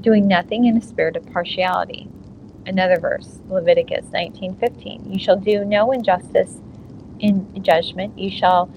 [0.00, 2.08] doing nothing in a spirit of partiality.
[2.66, 5.12] Another verse, Leviticus 19.15.
[5.12, 6.60] You shall do no injustice
[7.20, 8.18] in judgment.
[8.18, 8.70] You shall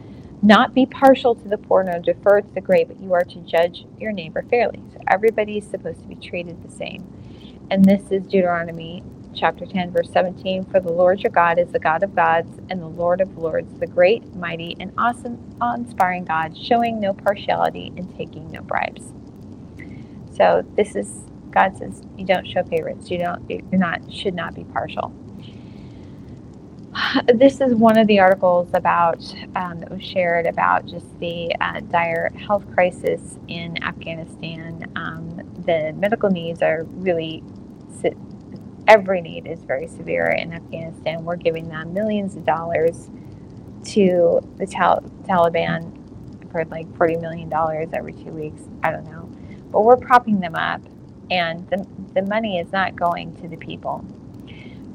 [0.43, 3.39] not be partial to the poor nor defer to the great, but you are to
[3.41, 4.81] judge your neighbor fairly.
[4.93, 7.05] So everybody is supposed to be treated the same.
[7.71, 9.03] And this is Deuteronomy
[9.35, 12.81] chapter 10, verse 17 For the Lord your God is the God of gods and
[12.81, 17.93] the Lord of lords, the great, mighty, and awesome, awe inspiring God, showing no partiality
[17.97, 19.03] and taking no bribes.
[20.35, 21.21] So this is
[21.51, 23.11] God says you don't show favorites.
[23.11, 23.49] You don't.
[23.49, 24.01] You're not.
[24.13, 25.13] Should not be partial.
[27.35, 29.23] This is one of the articles about
[29.55, 34.91] um, that was shared about just the uh, dire health crisis in Afghanistan.
[34.95, 37.43] Um, the medical needs are really
[38.87, 41.23] every need is very severe in Afghanistan.
[41.23, 43.09] We're giving them millions of dollars
[43.85, 45.99] to the Tal- Taliban.
[46.55, 47.51] I've like $40 million
[47.93, 48.61] every two weeks.
[48.83, 49.29] I don't know.
[49.71, 50.81] But we're propping them up,
[51.31, 54.05] and the, the money is not going to the people.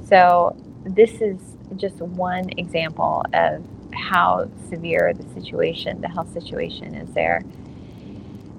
[0.06, 3.64] So, this is just one example of
[3.94, 7.42] how severe the situation, the health situation is there.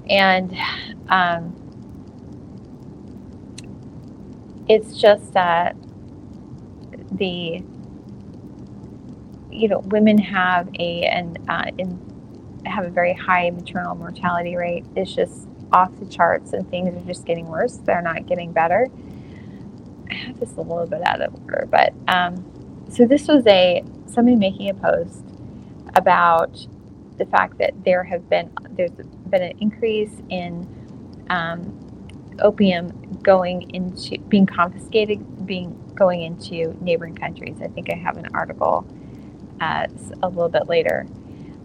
[0.09, 0.55] And
[1.09, 1.55] um,
[4.67, 5.75] it's just that
[7.11, 7.63] the
[9.51, 11.65] you know women have a and uh,
[12.65, 14.85] have a very high maternal mortality rate.
[14.95, 17.77] It's just off the charts, and things are just getting worse.
[17.77, 18.87] They're not getting better.
[20.09, 22.43] I have this a little bit out of order, but um,
[22.91, 25.23] so this was a somebody making a post
[25.95, 26.67] about
[27.17, 30.67] the fact that there have been there's been an increase in
[31.29, 31.89] um,
[32.41, 37.57] opium going into being confiscated, being going into neighboring countries.
[37.61, 38.85] I think I have an article
[39.61, 39.87] uh,
[40.23, 41.05] a little bit later.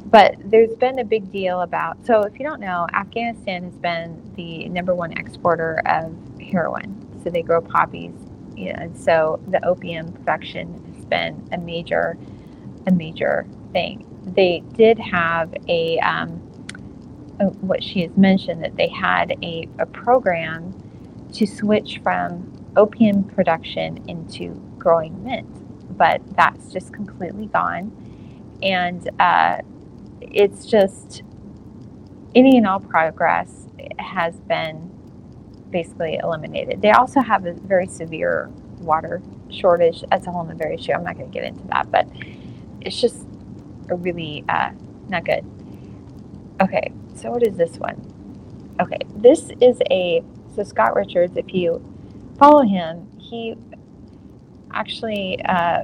[0.07, 2.05] But there's been a big deal about.
[2.05, 7.21] So if you don't know, Afghanistan has been the number one exporter of heroin.
[7.23, 8.13] So they grow poppies,
[8.55, 12.17] you know, and so the opium production been a major,
[12.87, 14.07] a major thing.
[14.25, 16.41] They did have a um,
[17.41, 20.73] uh, what she has mentioned that they had a, a program
[21.33, 27.91] to switch from opium production into growing mint, but that's just completely gone.
[28.63, 29.59] And uh,
[30.21, 31.23] it's just
[32.35, 33.67] any and all progress
[33.99, 34.91] has been
[35.71, 36.83] basically eliminated.
[36.83, 38.49] They also have a very severe
[38.79, 39.21] water
[39.55, 40.05] shortage.
[40.11, 40.93] That's a whole other issue.
[40.93, 42.07] I'm not going to get into that, but
[42.81, 43.27] it's just
[43.89, 44.71] really uh,
[45.09, 45.45] not good.
[46.61, 48.77] Okay, so what is this one?
[48.81, 50.23] Okay, this is a
[50.55, 51.37] so Scott Richards.
[51.37, 51.83] If you
[52.39, 53.57] follow him, he
[54.73, 55.83] actually uh,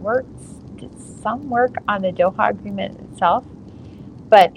[0.00, 0.28] works
[0.76, 0.90] did
[1.22, 3.44] some work on the Doha Agreement itself,
[4.28, 4.56] but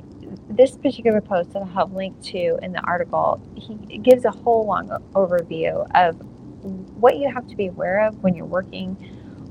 [0.49, 4.65] this particular post that I have linked to in the article, he gives a whole
[4.65, 6.19] long overview of
[6.65, 8.97] what you have to be aware of when you're working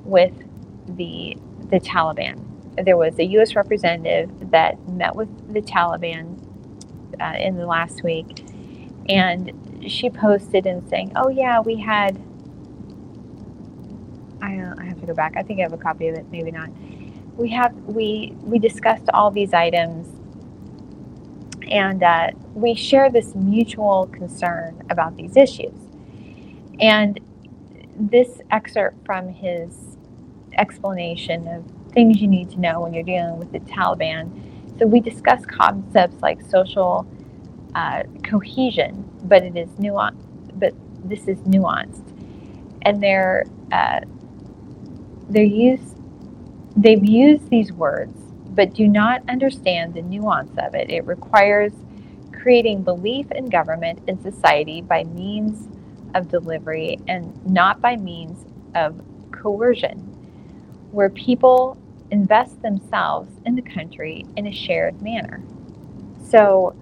[0.04, 0.32] with
[0.86, 1.36] the
[1.70, 2.40] the Taliban.
[2.84, 3.56] There was a U.S.
[3.56, 6.38] representative that met with the Taliban
[7.20, 8.44] uh, in the last week,
[9.08, 12.20] and she posted and saying, "Oh yeah, we had."
[14.42, 15.34] I, uh, I have to go back.
[15.36, 16.26] I think I have a copy of it.
[16.30, 16.70] Maybe not.
[17.36, 20.08] We have we we discussed all these items
[21.70, 25.74] and uh, we share this mutual concern about these issues.
[26.80, 27.20] And
[27.96, 29.96] this excerpt from his
[30.56, 34.78] explanation of things you need to know when you're dealing with the Taliban.
[34.78, 37.06] So we discuss concepts like social
[37.74, 40.58] uh, cohesion, but it is nuanced.
[40.58, 42.02] But this is nuanced,
[42.82, 44.00] and they're uh,
[45.28, 45.96] they're used.
[46.76, 50.90] They've used these words but do not understand the nuance of it.
[50.90, 51.72] It requires
[52.32, 55.68] creating belief in government and society by means
[56.14, 59.00] of delivery and not by means of
[59.32, 59.98] coercion,
[60.92, 61.76] where people
[62.10, 65.42] invest themselves in the country in a shared manner.
[66.28, 66.74] So,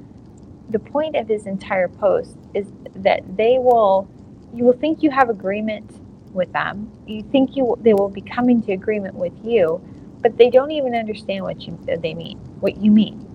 [0.70, 4.08] the point of his entire post is that they will,
[4.54, 6.00] you will think you have agreement
[6.32, 6.90] with them.
[7.06, 9.80] You think you they will be coming to agreement with you,
[10.20, 13.28] but they don't even understand what you they mean, what you mean.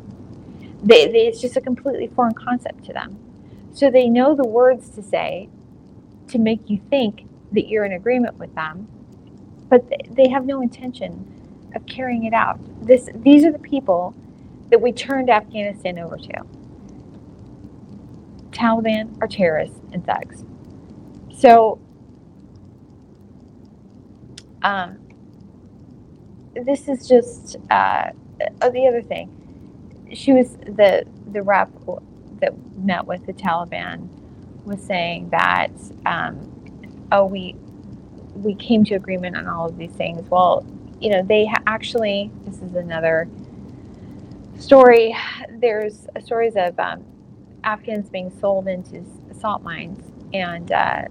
[0.83, 3.19] They, they, it's just a completely foreign concept to them.
[3.73, 5.49] So they know the words to say
[6.29, 8.87] to make you think that you're in agreement with them,
[9.69, 12.59] but they, have no intention of carrying it out.
[12.85, 14.15] This, these are the people
[14.69, 16.43] that we turned Afghanistan over to.
[18.51, 20.43] Taliban are terrorists and thugs.
[21.37, 21.79] So,
[24.63, 24.97] um,
[26.65, 28.09] this is just uh,
[28.61, 29.33] oh, the other thing.
[30.13, 31.69] She was the the rep
[32.39, 34.09] that met with the Taliban
[34.67, 35.71] was saying that
[36.05, 37.55] um, oh we
[38.35, 40.29] we came to agreement on all of these things.
[40.29, 40.65] Well,
[40.99, 43.27] you know they ha- actually this is another
[44.59, 45.15] story.
[45.49, 47.05] There's stories of um,
[47.63, 49.03] Afghans being sold into
[49.39, 50.03] salt mines
[50.33, 51.03] and uh,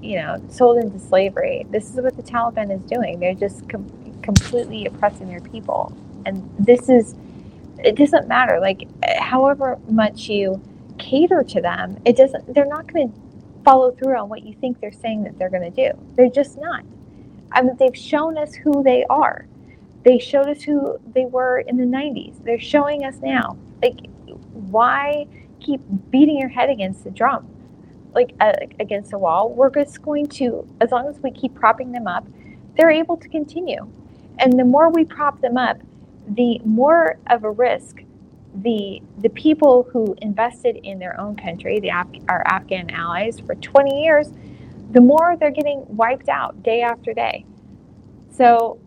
[0.00, 1.66] you know sold into slavery.
[1.70, 3.20] This is what the Taliban is doing.
[3.20, 5.92] They're just com- completely oppressing their people.
[6.26, 7.14] And this is,
[7.78, 8.58] it doesn't matter.
[8.58, 10.60] Like, however much you
[10.98, 13.20] cater to them, it doesn't, they're not going to
[13.64, 15.98] follow through on what you think they're saying that they're going to do.
[16.16, 16.84] They're just not.
[17.52, 19.46] I mean, they've shown us who they are.
[20.04, 22.44] They showed us who they were in the 90s.
[22.44, 23.56] They're showing us now.
[23.82, 23.98] Like,
[24.52, 25.26] why
[25.60, 25.80] keep
[26.10, 27.48] beating your head against the drum?
[28.12, 29.52] Like, uh, against a wall.
[29.52, 32.26] We're just going to, as long as we keep propping them up,
[32.76, 33.90] they're able to continue.
[34.38, 35.78] And the more we prop them up,
[36.28, 38.02] the more of a risk
[38.54, 43.54] the the people who invested in their own country, the Af- our Afghan allies, for
[43.54, 44.30] 20 years,
[44.92, 47.44] the more they're getting wiped out day after day.
[48.30, 48.78] So,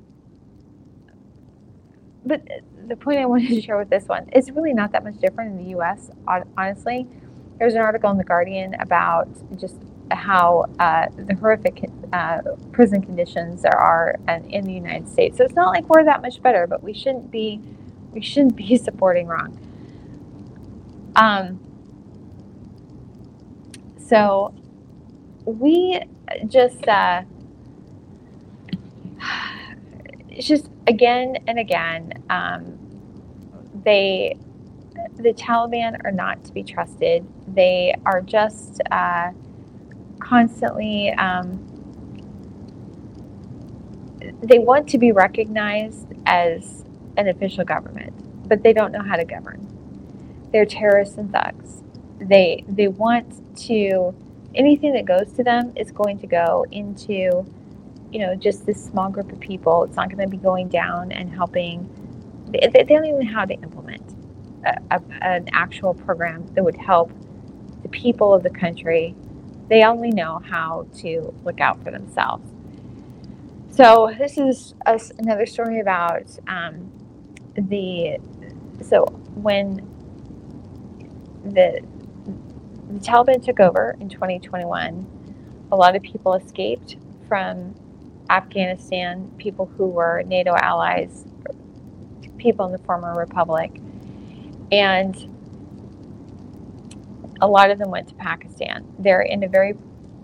[2.26, 2.42] but
[2.88, 5.52] the point I wanted to share with this one, it's really not that much different
[5.52, 6.10] in the U.S.
[6.58, 7.08] Honestly,
[7.60, 9.28] there's an article in the Guardian about
[9.60, 9.76] just
[10.12, 12.40] how uh, the horrific uh,
[12.72, 14.16] prison conditions there are
[14.50, 15.38] in the United States.
[15.38, 17.62] So it's not like we're that much better, but we shouldn't be
[18.18, 19.56] we shouldn't be supporting wrong.
[21.16, 21.60] Um,
[24.00, 24.54] so
[25.46, 26.02] we
[26.48, 27.22] just uh,
[30.30, 32.80] it's just again and again um,
[33.84, 34.38] they
[35.18, 37.26] the Taliban are not to be trusted.
[37.48, 39.32] They are just uh,
[40.20, 41.64] constantly um,
[44.42, 46.84] they want to be recognized as
[47.18, 48.14] an official government,
[48.48, 49.68] but they don't know how to govern.
[50.52, 51.84] They're terrorists and thugs.
[52.20, 54.16] They they want to
[54.56, 57.46] anything that goes to them is going to go into
[58.12, 59.84] you know just this small group of people.
[59.84, 61.90] It's not going to be going down and helping.
[62.48, 64.04] They, they don't even know how to implement
[64.66, 67.12] a, a, an actual program that would help
[67.84, 69.16] the people of the country.
[69.70, 72.50] They only know how to look out for themselves.
[73.72, 76.92] So this is a, another story about um,
[77.58, 78.18] the
[78.82, 79.06] so
[79.36, 79.78] when
[81.44, 81.82] the
[82.90, 86.96] the Taliban took over in 2021, a lot of people escaped
[87.28, 87.76] from
[88.30, 91.26] Afghanistan, people who were NATO allies,
[92.38, 93.82] people in the former republic,
[94.72, 95.16] and
[97.42, 98.86] a lot of them went to Pakistan.
[99.00, 99.76] They're in a very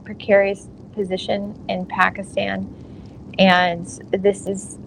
[0.05, 2.73] precarious position in Pakistan,
[3.39, 4.77] and this is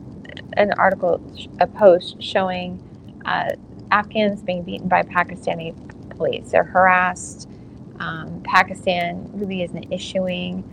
[0.54, 1.20] an article,
[1.60, 2.82] a post showing
[3.24, 3.50] uh,
[3.90, 5.74] Afghans being beaten by Pakistani
[6.16, 6.50] police.
[6.50, 7.48] They're harassed.
[7.98, 10.64] Um, Pakistan really isn't issuing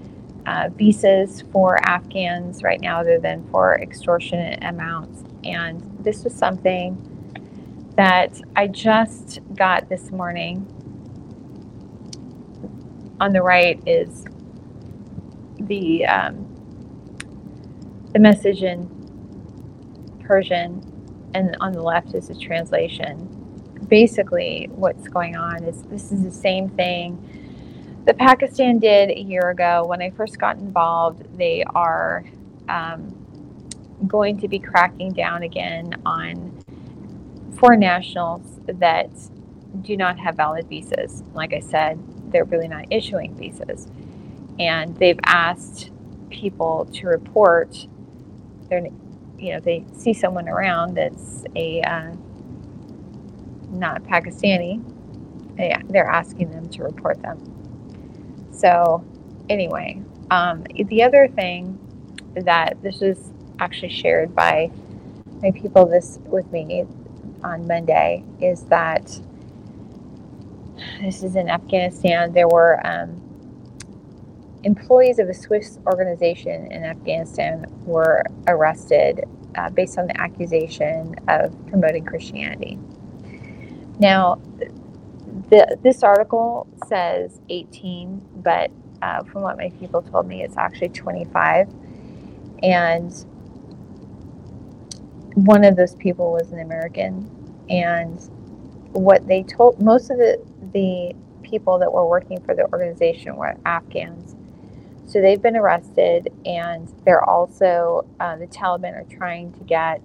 [0.46, 5.24] uh, visas for Afghans right now, other than for extortionate amounts.
[5.44, 6.98] And this was something
[7.96, 10.68] that I just got this morning.
[13.20, 14.26] On the right is
[15.60, 16.50] the um,
[18.12, 19.03] the message in
[20.24, 20.82] Persian,
[21.34, 23.30] and on the left is the translation.
[23.88, 27.18] Basically, what's going on is this is the same thing
[28.06, 29.86] that Pakistan did a year ago.
[29.86, 32.24] When I first got involved, they are
[32.70, 33.16] um,
[34.08, 36.58] going to be cracking down again on
[37.58, 39.10] foreign nationals that
[39.82, 41.24] do not have valid visas.
[41.34, 42.00] Like I said,
[42.32, 43.88] they're really not issuing visas.
[44.60, 45.92] And they've asked
[46.30, 47.88] people to report
[48.70, 48.88] their
[49.44, 52.12] you know they see someone around that's a uh,
[53.70, 54.82] not Pakistani,
[55.58, 57.40] they, they're asking them to report them.
[58.52, 59.04] So
[59.50, 61.78] anyway, um, the other thing
[62.36, 64.72] that this was actually shared by
[65.42, 66.86] my people this with me
[67.44, 69.20] on Monday is that
[71.02, 72.32] this is in Afghanistan.
[72.32, 73.22] There were um,
[74.64, 79.24] employees of a Swiss organization in Afghanistan were arrested
[79.56, 82.80] uh, based on the accusation of promoting Christianity.
[84.00, 84.42] Now,
[85.50, 90.90] the, this article says 18, but uh, from what my people told me, it's actually
[90.90, 91.70] 25.
[92.64, 93.26] And
[95.36, 97.30] one of those people was an American.
[97.70, 98.20] And
[98.94, 100.44] what they told most of the,
[100.74, 104.33] the people that were working for the organization were Afghans.
[105.06, 110.02] So they've been arrested, and they're also uh, the Taliban are trying to get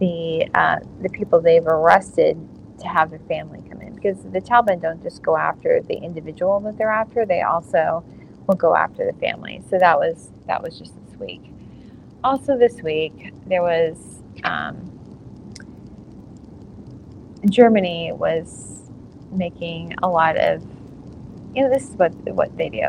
[0.00, 2.36] the uh, the people they've arrested
[2.80, 6.60] to have their family come in because the Taliban don't just go after the individual
[6.60, 8.04] that they're after; they also
[8.46, 9.62] will go after the family.
[9.70, 11.42] So that was that was just this week.
[12.22, 14.90] Also, this week there was um,
[17.48, 18.90] Germany was
[19.32, 20.62] making a lot of
[21.54, 22.86] you know, this is what what they do.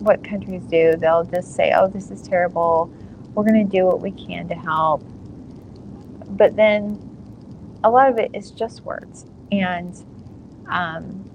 [0.00, 2.92] What countries do, they'll just say, "Oh, this is terrible.
[3.34, 5.02] We're going to do what we can to help."
[6.28, 7.18] But then,
[7.84, 9.26] a lot of it is just words.
[9.52, 9.96] And
[10.68, 11.30] um,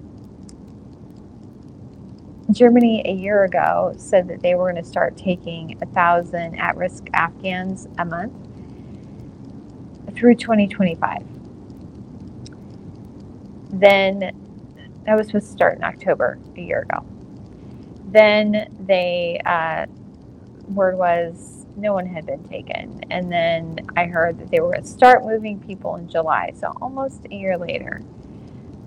[2.52, 7.06] Germany a year ago said that they were going to start taking a thousand at-risk
[7.14, 8.32] Afghans a month
[10.14, 11.24] through 2025.
[13.70, 14.39] Then
[15.10, 17.04] that was supposed to start in October a year ago.
[18.12, 19.86] Then they, uh,
[20.68, 23.02] word was no one had been taken.
[23.10, 26.72] And then I heard that they were going to start moving people in July, so
[26.80, 28.02] almost a year later.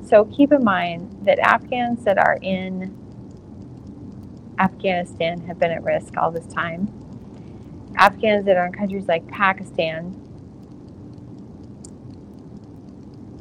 [0.06, 2.98] So keep in mind that Afghans that are in
[4.58, 6.88] Afghanistan have been at risk all this time.
[7.98, 10.18] Afghans that are in countries like Pakistan,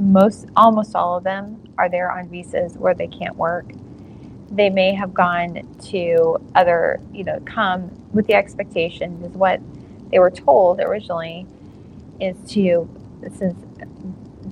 [0.00, 3.66] most almost all of them are there on visas where they can't work.
[4.50, 9.60] They may have gone to other, you know, come with the expectation is what
[10.10, 11.46] they were told originally
[12.20, 12.88] is to,
[13.34, 13.56] since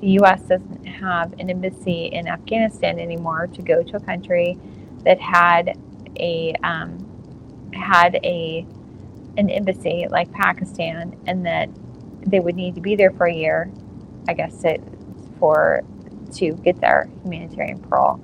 [0.00, 0.40] the U.S.
[0.42, 4.58] doesn't have an embassy in Afghanistan anymore, to go to a country
[5.04, 5.78] that had
[6.18, 7.06] a um,
[7.74, 8.66] had a
[9.36, 11.68] an embassy like Pakistan, and that
[12.26, 13.70] they would need to be there for a year.
[14.28, 14.82] I guess it,
[15.38, 15.84] for
[16.34, 18.20] to get their humanitarian parole.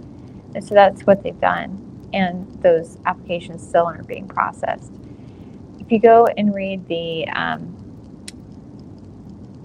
[0.55, 1.83] And so that's what they've done.
[2.13, 4.93] And those applications still aren't being processed.
[5.79, 7.77] If you go and read the, um,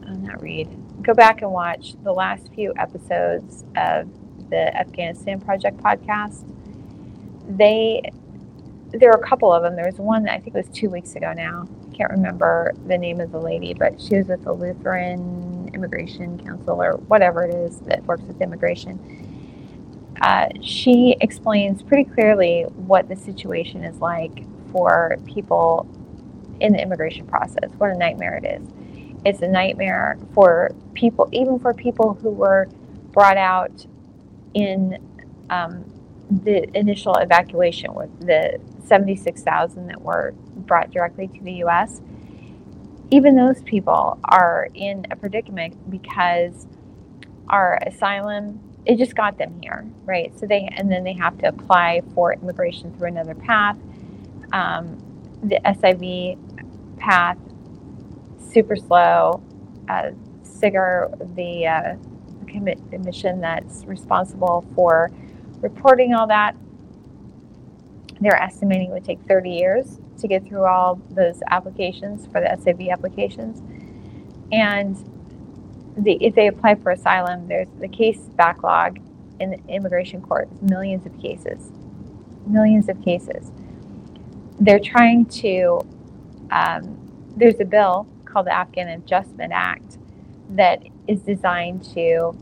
[0.07, 0.69] oh, not read,
[1.01, 4.09] go back and watch the last few episodes of
[4.49, 6.43] the Afghanistan Project podcast.
[7.47, 8.01] They,
[8.91, 9.75] there are a couple of them.
[9.75, 11.67] There was one I think was two weeks ago now.
[11.89, 16.43] I can't remember the name of the lady, but she was with the Lutheran Immigration
[16.43, 18.99] Council or whatever it is that works with immigration.
[20.21, 25.87] Uh, she explains pretty clearly what the situation is like for people
[26.59, 28.67] in the immigration process, what a nightmare it is.
[29.25, 32.67] It's a nightmare for people, even for people who were
[33.11, 33.85] brought out
[34.53, 34.97] in
[35.49, 35.85] um,
[36.29, 42.01] the initial evacuation with the 76,000 that were brought directly to the US.
[43.11, 46.67] Even those people are in a predicament because
[47.49, 50.37] our asylum it just got them here, right?
[50.39, 53.77] So they and then they have to apply for immigration through another path.
[54.53, 54.97] Um,
[55.43, 56.37] the SIV
[56.97, 57.37] path,
[58.39, 59.43] super slow.
[59.87, 60.11] Uh,
[60.43, 61.95] SIGAR, the uh,
[62.47, 65.11] commission that's responsible for
[65.61, 66.55] reporting all that,
[68.19, 72.47] they're estimating it would take 30 years to get through all those applications for the
[72.47, 73.61] SIV applications.
[74.51, 74.95] And
[75.97, 78.99] the, if they apply for asylum, there's the case backlog
[79.39, 81.71] in the immigration court millions of cases,
[82.45, 83.51] millions of cases.
[84.59, 85.81] They're trying to.
[86.51, 86.97] Um,
[87.35, 89.97] there's a bill called the Afghan Adjustment Act
[90.49, 92.35] that is designed to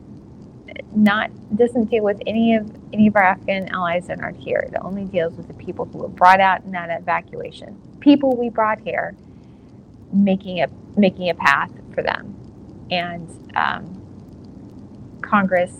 [0.96, 4.60] not doesn't deal with any of any of our Afghan allies that aren't here.
[4.60, 7.82] It only deals with the people who were brought out in that evacuation.
[8.00, 9.16] People we brought here,
[10.14, 10.68] making a
[10.98, 12.36] making a path for them
[12.92, 14.02] and um,
[15.22, 15.74] Congress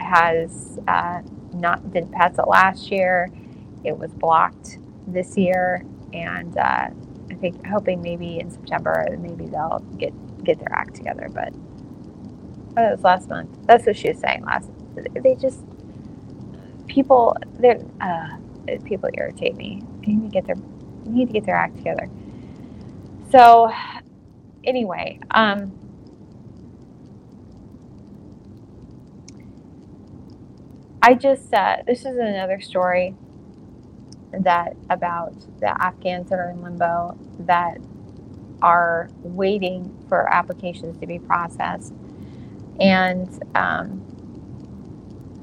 [0.00, 1.20] has uh,
[1.54, 3.30] not didn't pass it last year.
[3.84, 6.88] It was blocked this year, and uh,
[7.30, 10.12] I think hoping maybe in September maybe they'll get
[10.44, 11.28] get their act together.
[11.32, 11.52] But
[12.76, 13.50] that was last month.
[13.66, 14.70] That's what she was saying last.
[14.94, 15.60] They just
[16.86, 18.36] people they uh,
[18.84, 19.82] people irritate me.
[20.00, 20.56] They need to get their
[21.04, 22.08] need to get their act together.
[23.30, 23.70] So
[24.64, 25.72] anyway, um,
[31.02, 33.14] I just, uh, this is another story
[34.32, 37.78] that about the Afghans that are in limbo that
[38.60, 41.92] are waiting for applications to be processed.
[42.80, 44.06] And um,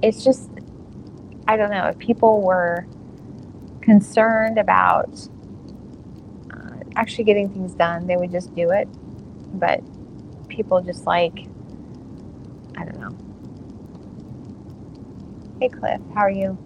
[0.02, 0.52] it's just,
[1.48, 2.88] I don't know, if people were
[3.82, 5.30] concerned about
[6.54, 8.88] uh, actually getting things done, they would just do it.
[9.54, 9.82] But
[10.50, 11.48] people just like,
[12.78, 13.18] I don't know,
[15.62, 16.58] Hey Cliff, how are you?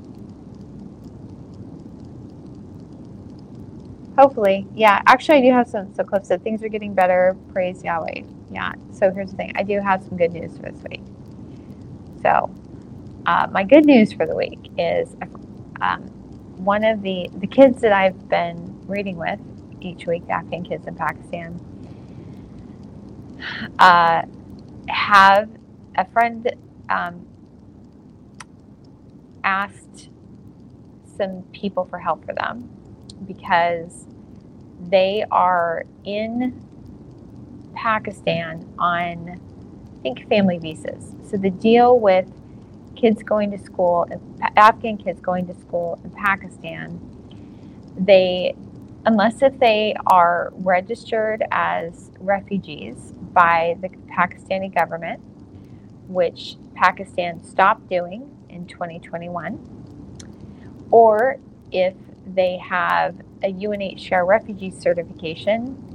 [4.17, 5.01] Hopefully, yeah.
[5.07, 5.93] Actually, I do have some.
[5.95, 7.37] So Cliff said things are getting better.
[7.49, 8.23] Praise Yahweh.
[8.51, 8.73] Yeah.
[8.91, 9.51] So here's the thing.
[9.55, 11.01] I do have some good news for this week.
[12.21, 12.49] So,
[13.25, 15.15] uh, my good news for the week is
[15.81, 16.03] um,
[16.57, 19.39] one of the the kids that I've been reading with
[19.81, 21.59] each week, Afghan kids in Pakistan,
[23.79, 24.23] uh,
[24.87, 25.49] have
[25.95, 26.49] a friend
[26.89, 27.27] um,
[29.43, 30.09] asked
[31.17, 32.69] some people for help for them
[33.27, 34.05] because
[34.89, 36.66] they are in
[37.77, 41.13] Pakistan on, I think, family visas.
[41.29, 42.25] So the deal with
[42.95, 44.07] kids going to school,
[44.55, 46.99] Afghan kids going to school in Pakistan,
[47.95, 48.55] they,
[49.05, 55.21] unless if they are registered as refugees by the Pakistani government,
[56.07, 59.59] which Pakistan stopped doing in 2021,
[60.89, 61.37] or
[61.71, 61.93] if
[62.25, 65.86] they have a UNHCR refugee certification,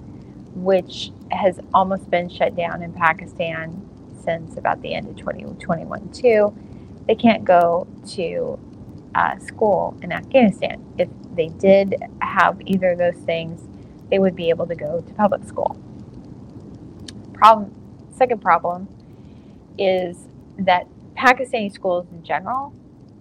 [0.54, 3.88] which has almost been shut down in Pakistan
[4.24, 6.54] since about the end of 2021 too,
[7.06, 8.58] they can't go to
[9.14, 10.84] uh, school in Afghanistan.
[10.98, 13.66] If they did have either of those things,
[14.10, 15.76] they would be able to go to public school.
[17.32, 17.74] Problem,
[18.16, 18.88] second problem
[19.78, 20.28] is
[20.58, 20.86] that
[21.16, 22.74] Pakistani schools in general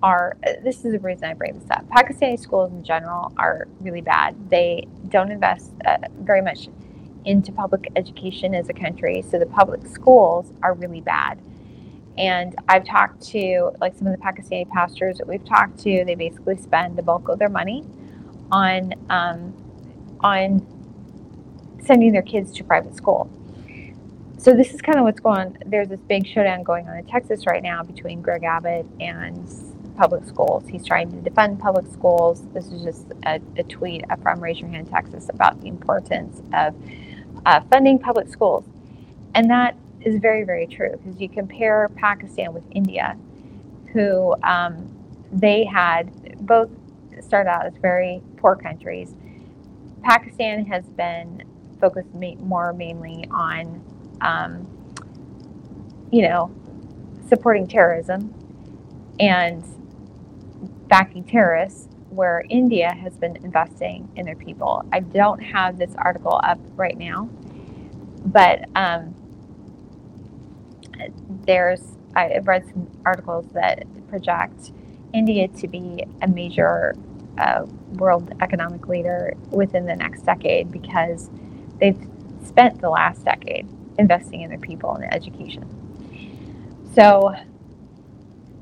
[0.03, 1.87] are this is the reason I bring this up.
[1.89, 4.35] Pakistani schools in general are really bad.
[4.49, 6.69] They don't invest uh, very much
[7.25, 11.39] into public education as a country, so the public schools are really bad.
[12.17, 16.03] And I've talked to like some of the Pakistani pastors that we've talked to.
[16.05, 17.85] They basically spend the bulk of their money
[18.51, 19.53] on um,
[20.21, 20.65] on
[21.85, 23.29] sending their kids to private school
[24.41, 25.57] so this is kind of what's going on.
[25.67, 29.47] There's this big showdown going on in Texas right now between Greg Abbott and
[29.95, 30.67] public schools.
[30.67, 32.43] He's trying to defend public schools.
[32.51, 36.73] This is just a, a tweet from Raise Your Hand Texas about the importance of
[37.45, 38.65] uh, funding public schools.
[39.33, 43.17] And that is very, very true because you compare Pakistan with India,
[43.93, 44.89] who um,
[45.31, 46.69] they had both
[47.21, 49.15] started out as very poor countries.
[50.03, 51.43] Pakistan has been
[51.79, 53.83] focused more mainly on
[54.21, 54.67] um,
[56.11, 56.51] you know,
[57.27, 58.33] supporting terrorism
[59.19, 59.63] and
[60.87, 64.85] backing terrorists, where India has been investing in their people.
[64.91, 67.29] I don't have this article up right now,
[68.25, 69.15] but um,
[71.45, 71.81] there's
[72.15, 74.71] I've read some articles that project
[75.13, 76.95] India to be a major
[77.37, 81.29] uh, world economic leader within the next decade because
[81.79, 81.99] they've
[82.45, 85.65] spent the last decade investing in their people and education.
[86.93, 87.33] So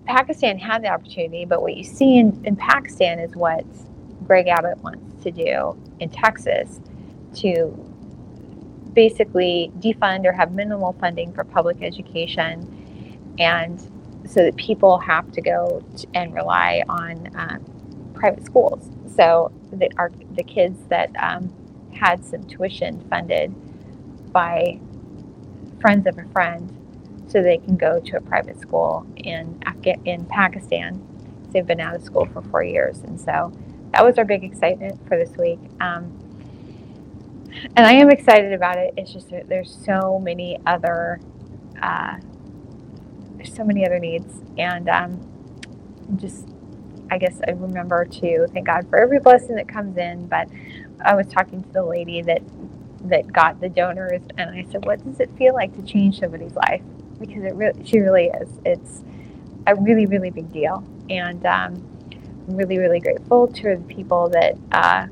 [0.09, 3.63] Pakistan had the opportunity, but what you see in, in Pakistan is what
[4.25, 6.79] Greg Abbott wants to do in Texas
[7.35, 7.67] to
[8.93, 13.79] basically defund or have minimal funding for public education and
[14.25, 15.83] so that people have to go
[16.15, 18.89] and rely on um, private schools.
[19.15, 21.53] So the, our, the kids that um,
[21.93, 23.53] had some tuition funded
[24.31, 24.79] by
[25.79, 26.75] friends of a friend
[27.29, 31.01] so they can go to a private school in Afga- in Pakistan.
[31.51, 33.51] They've been out of school for four years, and so
[33.93, 35.59] that was our big excitement for this week.
[35.79, 36.19] Um,
[37.75, 38.93] and I am excited about it.
[38.97, 41.19] It's just there's so many other
[41.81, 42.17] uh,
[43.35, 45.37] there's so many other needs, and um,
[46.17, 46.47] just
[47.11, 50.27] I guess I remember to thank God for every blessing that comes in.
[50.27, 50.49] But
[51.03, 52.41] I was talking to the lady that
[53.05, 56.53] that got the donors, and I said, "What does it feel like to change somebody's
[56.53, 56.81] life?"
[57.19, 58.49] Because it really, she really is.
[58.65, 59.03] It's
[59.67, 61.85] a really, really big deal, and um,
[62.47, 65.07] I'm really, really grateful to the people that uh,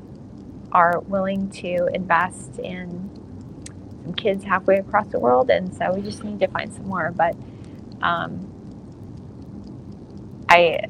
[0.72, 3.10] are willing to invest in
[4.04, 5.50] some kids halfway across the world.
[5.50, 7.12] And so we just need to find some more.
[7.14, 7.36] But
[8.02, 8.48] um,
[10.48, 10.80] I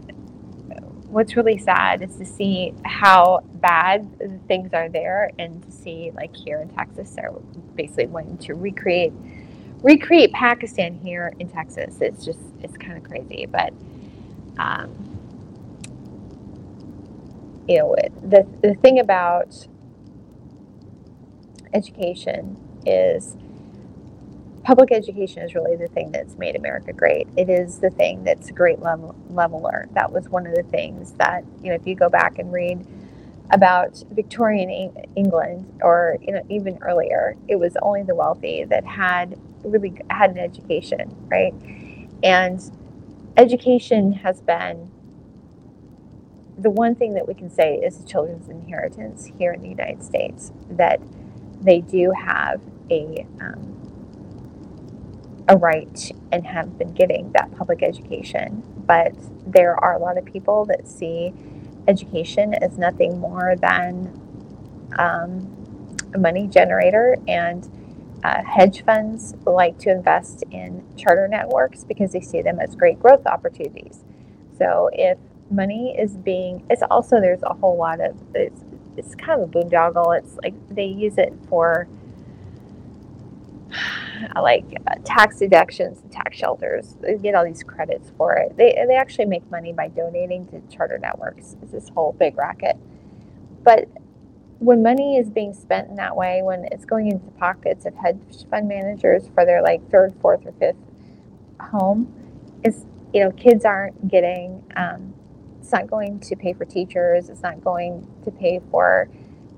[1.08, 4.06] what's really sad is to see how bad
[4.46, 7.32] things are there and to see like here in Texas they're
[7.74, 9.12] basically wanting to recreate
[9.82, 12.00] recreate Pakistan here in Texas.
[12.00, 13.72] It's just it's kind of crazy, but
[14.58, 14.90] um,
[17.68, 19.66] you know the the thing about
[21.74, 22.56] education
[22.86, 23.36] is
[24.68, 27.26] public education is really the thing that's made America great.
[27.36, 29.88] It is the thing that's a great level, leveler.
[29.92, 32.86] That was one of the things that, you know, if you go back and read
[33.50, 39.38] about Victorian England or, you know, even earlier, it was only the wealthy that had
[39.64, 41.54] really had an education, right?
[42.22, 42.60] And
[43.36, 44.90] education has been
[46.58, 50.02] the one thing that we can say is a children's inheritance here in the United
[50.02, 51.00] States that
[51.60, 53.74] they do have a um,
[55.48, 58.62] a right and have been getting that public education.
[58.86, 59.12] But
[59.46, 61.32] there are a lot of people that see
[61.86, 64.12] education as nothing more than
[64.98, 65.54] um,
[66.14, 67.68] a money generator and
[68.24, 72.98] uh, hedge funds like to invest in charter networks because they see them as great
[73.00, 74.00] growth opportunities.
[74.58, 75.18] So if
[75.50, 78.60] money is being, it's also there's a whole lot of it's,
[78.96, 80.18] it's kind of a boondoggle.
[80.18, 81.88] It's like they use it for
[84.36, 86.96] like uh, tax deductions and tax shelters.
[87.00, 88.56] They get all these credits for it.
[88.56, 91.56] They, they actually make money by donating to charter networks.
[91.62, 92.76] It's this whole big racket.
[93.62, 93.88] But
[94.58, 98.18] when money is being spent in that way, when it's going into pockets of hedge
[98.50, 100.76] fund managers for their like third, fourth, or fifth
[101.60, 102.12] home,
[102.64, 104.64] is you know kids aren't getting.
[104.76, 105.14] Um,
[105.60, 107.28] it's not going to pay for teachers.
[107.28, 109.08] It's not going to pay for,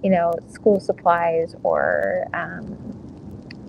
[0.02, 2.76] you know, school supplies or um,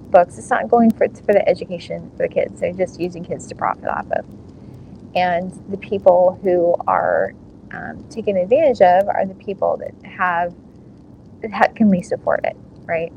[0.10, 0.38] books.
[0.38, 2.60] It's not going for for the education for the kids.
[2.60, 4.26] They're just using kids to profit off of.
[5.16, 7.34] And the people who are
[7.72, 10.54] um, taken advantage of are the people that have
[11.76, 13.12] can we support it, right?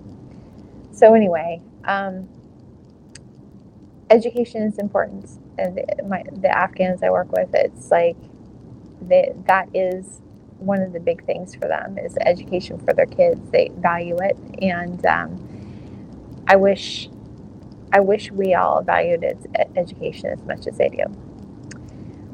[0.93, 2.29] So anyway, um,
[4.11, 5.31] education is important.
[5.59, 8.17] And the, my, the Afghans I work with, it's like
[9.01, 10.21] they, that is
[10.59, 13.41] one of the big things for them is education for their kids.
[13.51, 17.09] They value it, and um, I wish
[17.93, 19.47] I wish we all valued its
[19.77, 21.05] education as much as they do.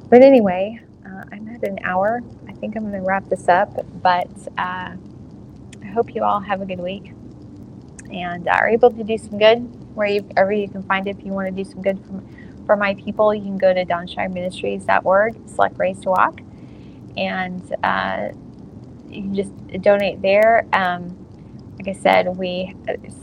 [0.09, 2.22] But anyway, uh, I'm at an hour.
[2.49, 4.95] I think I'm going to wrap this up, but uh,
[5.91, 7.12] hope you all have a good week
[8.12, 9.59] and are able to do some good
[9.95, 11.18] wherever you can find it.
[11.18, 12.22] If you want to do some good for,
[12.66, 16.41] for my people, you can go to dawnshireministries.org, select Raised to Walk,
[17.16, 18.30] and uh,
[19.09, 20.66] you can just donate there.
[20.72, 21.16] Um,
[21.78, 22.74] like I said, we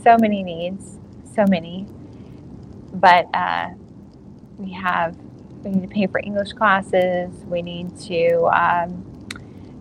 [0.02, 0.98] so many needs,
[1.34, 1.86] so many,
[2.92, 3.70] but uh,
[4.58, 5.16] we have
[5.62, 7.30] we need to pay for English classes.
[7.46, 9.07] We need to um,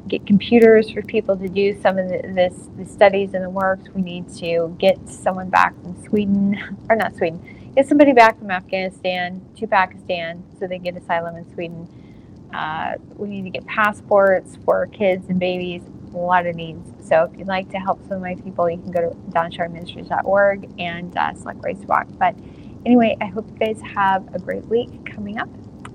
[0.08, 3.90] get computers for people to do some of the, this the studies and the works.
[3.94, 6.58] We need to get someone back from Sweden
[6.90, 11.54] or not Sweden, get somebody back from Afghanistan to Pakistan so they get asylum in
[11.54, 11.88] Sweden.
[12.54, 15.82] Uh, we need to get passports for kids and babies,
[16.14, 16.90] a lot of needs.
[17.08, 20.80] So if you'd like to help some of my people, you can go to donsharministries.org
[20.80, 22.08] and uh, select Race Walk.
[22.18, 22.36] But
[22.86, 25.50] anyway, I hope you guys have a great week coming up,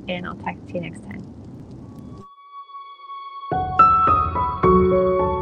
[0.08, 1.22] and I'll talk to you next time
[4.93, 5.41] you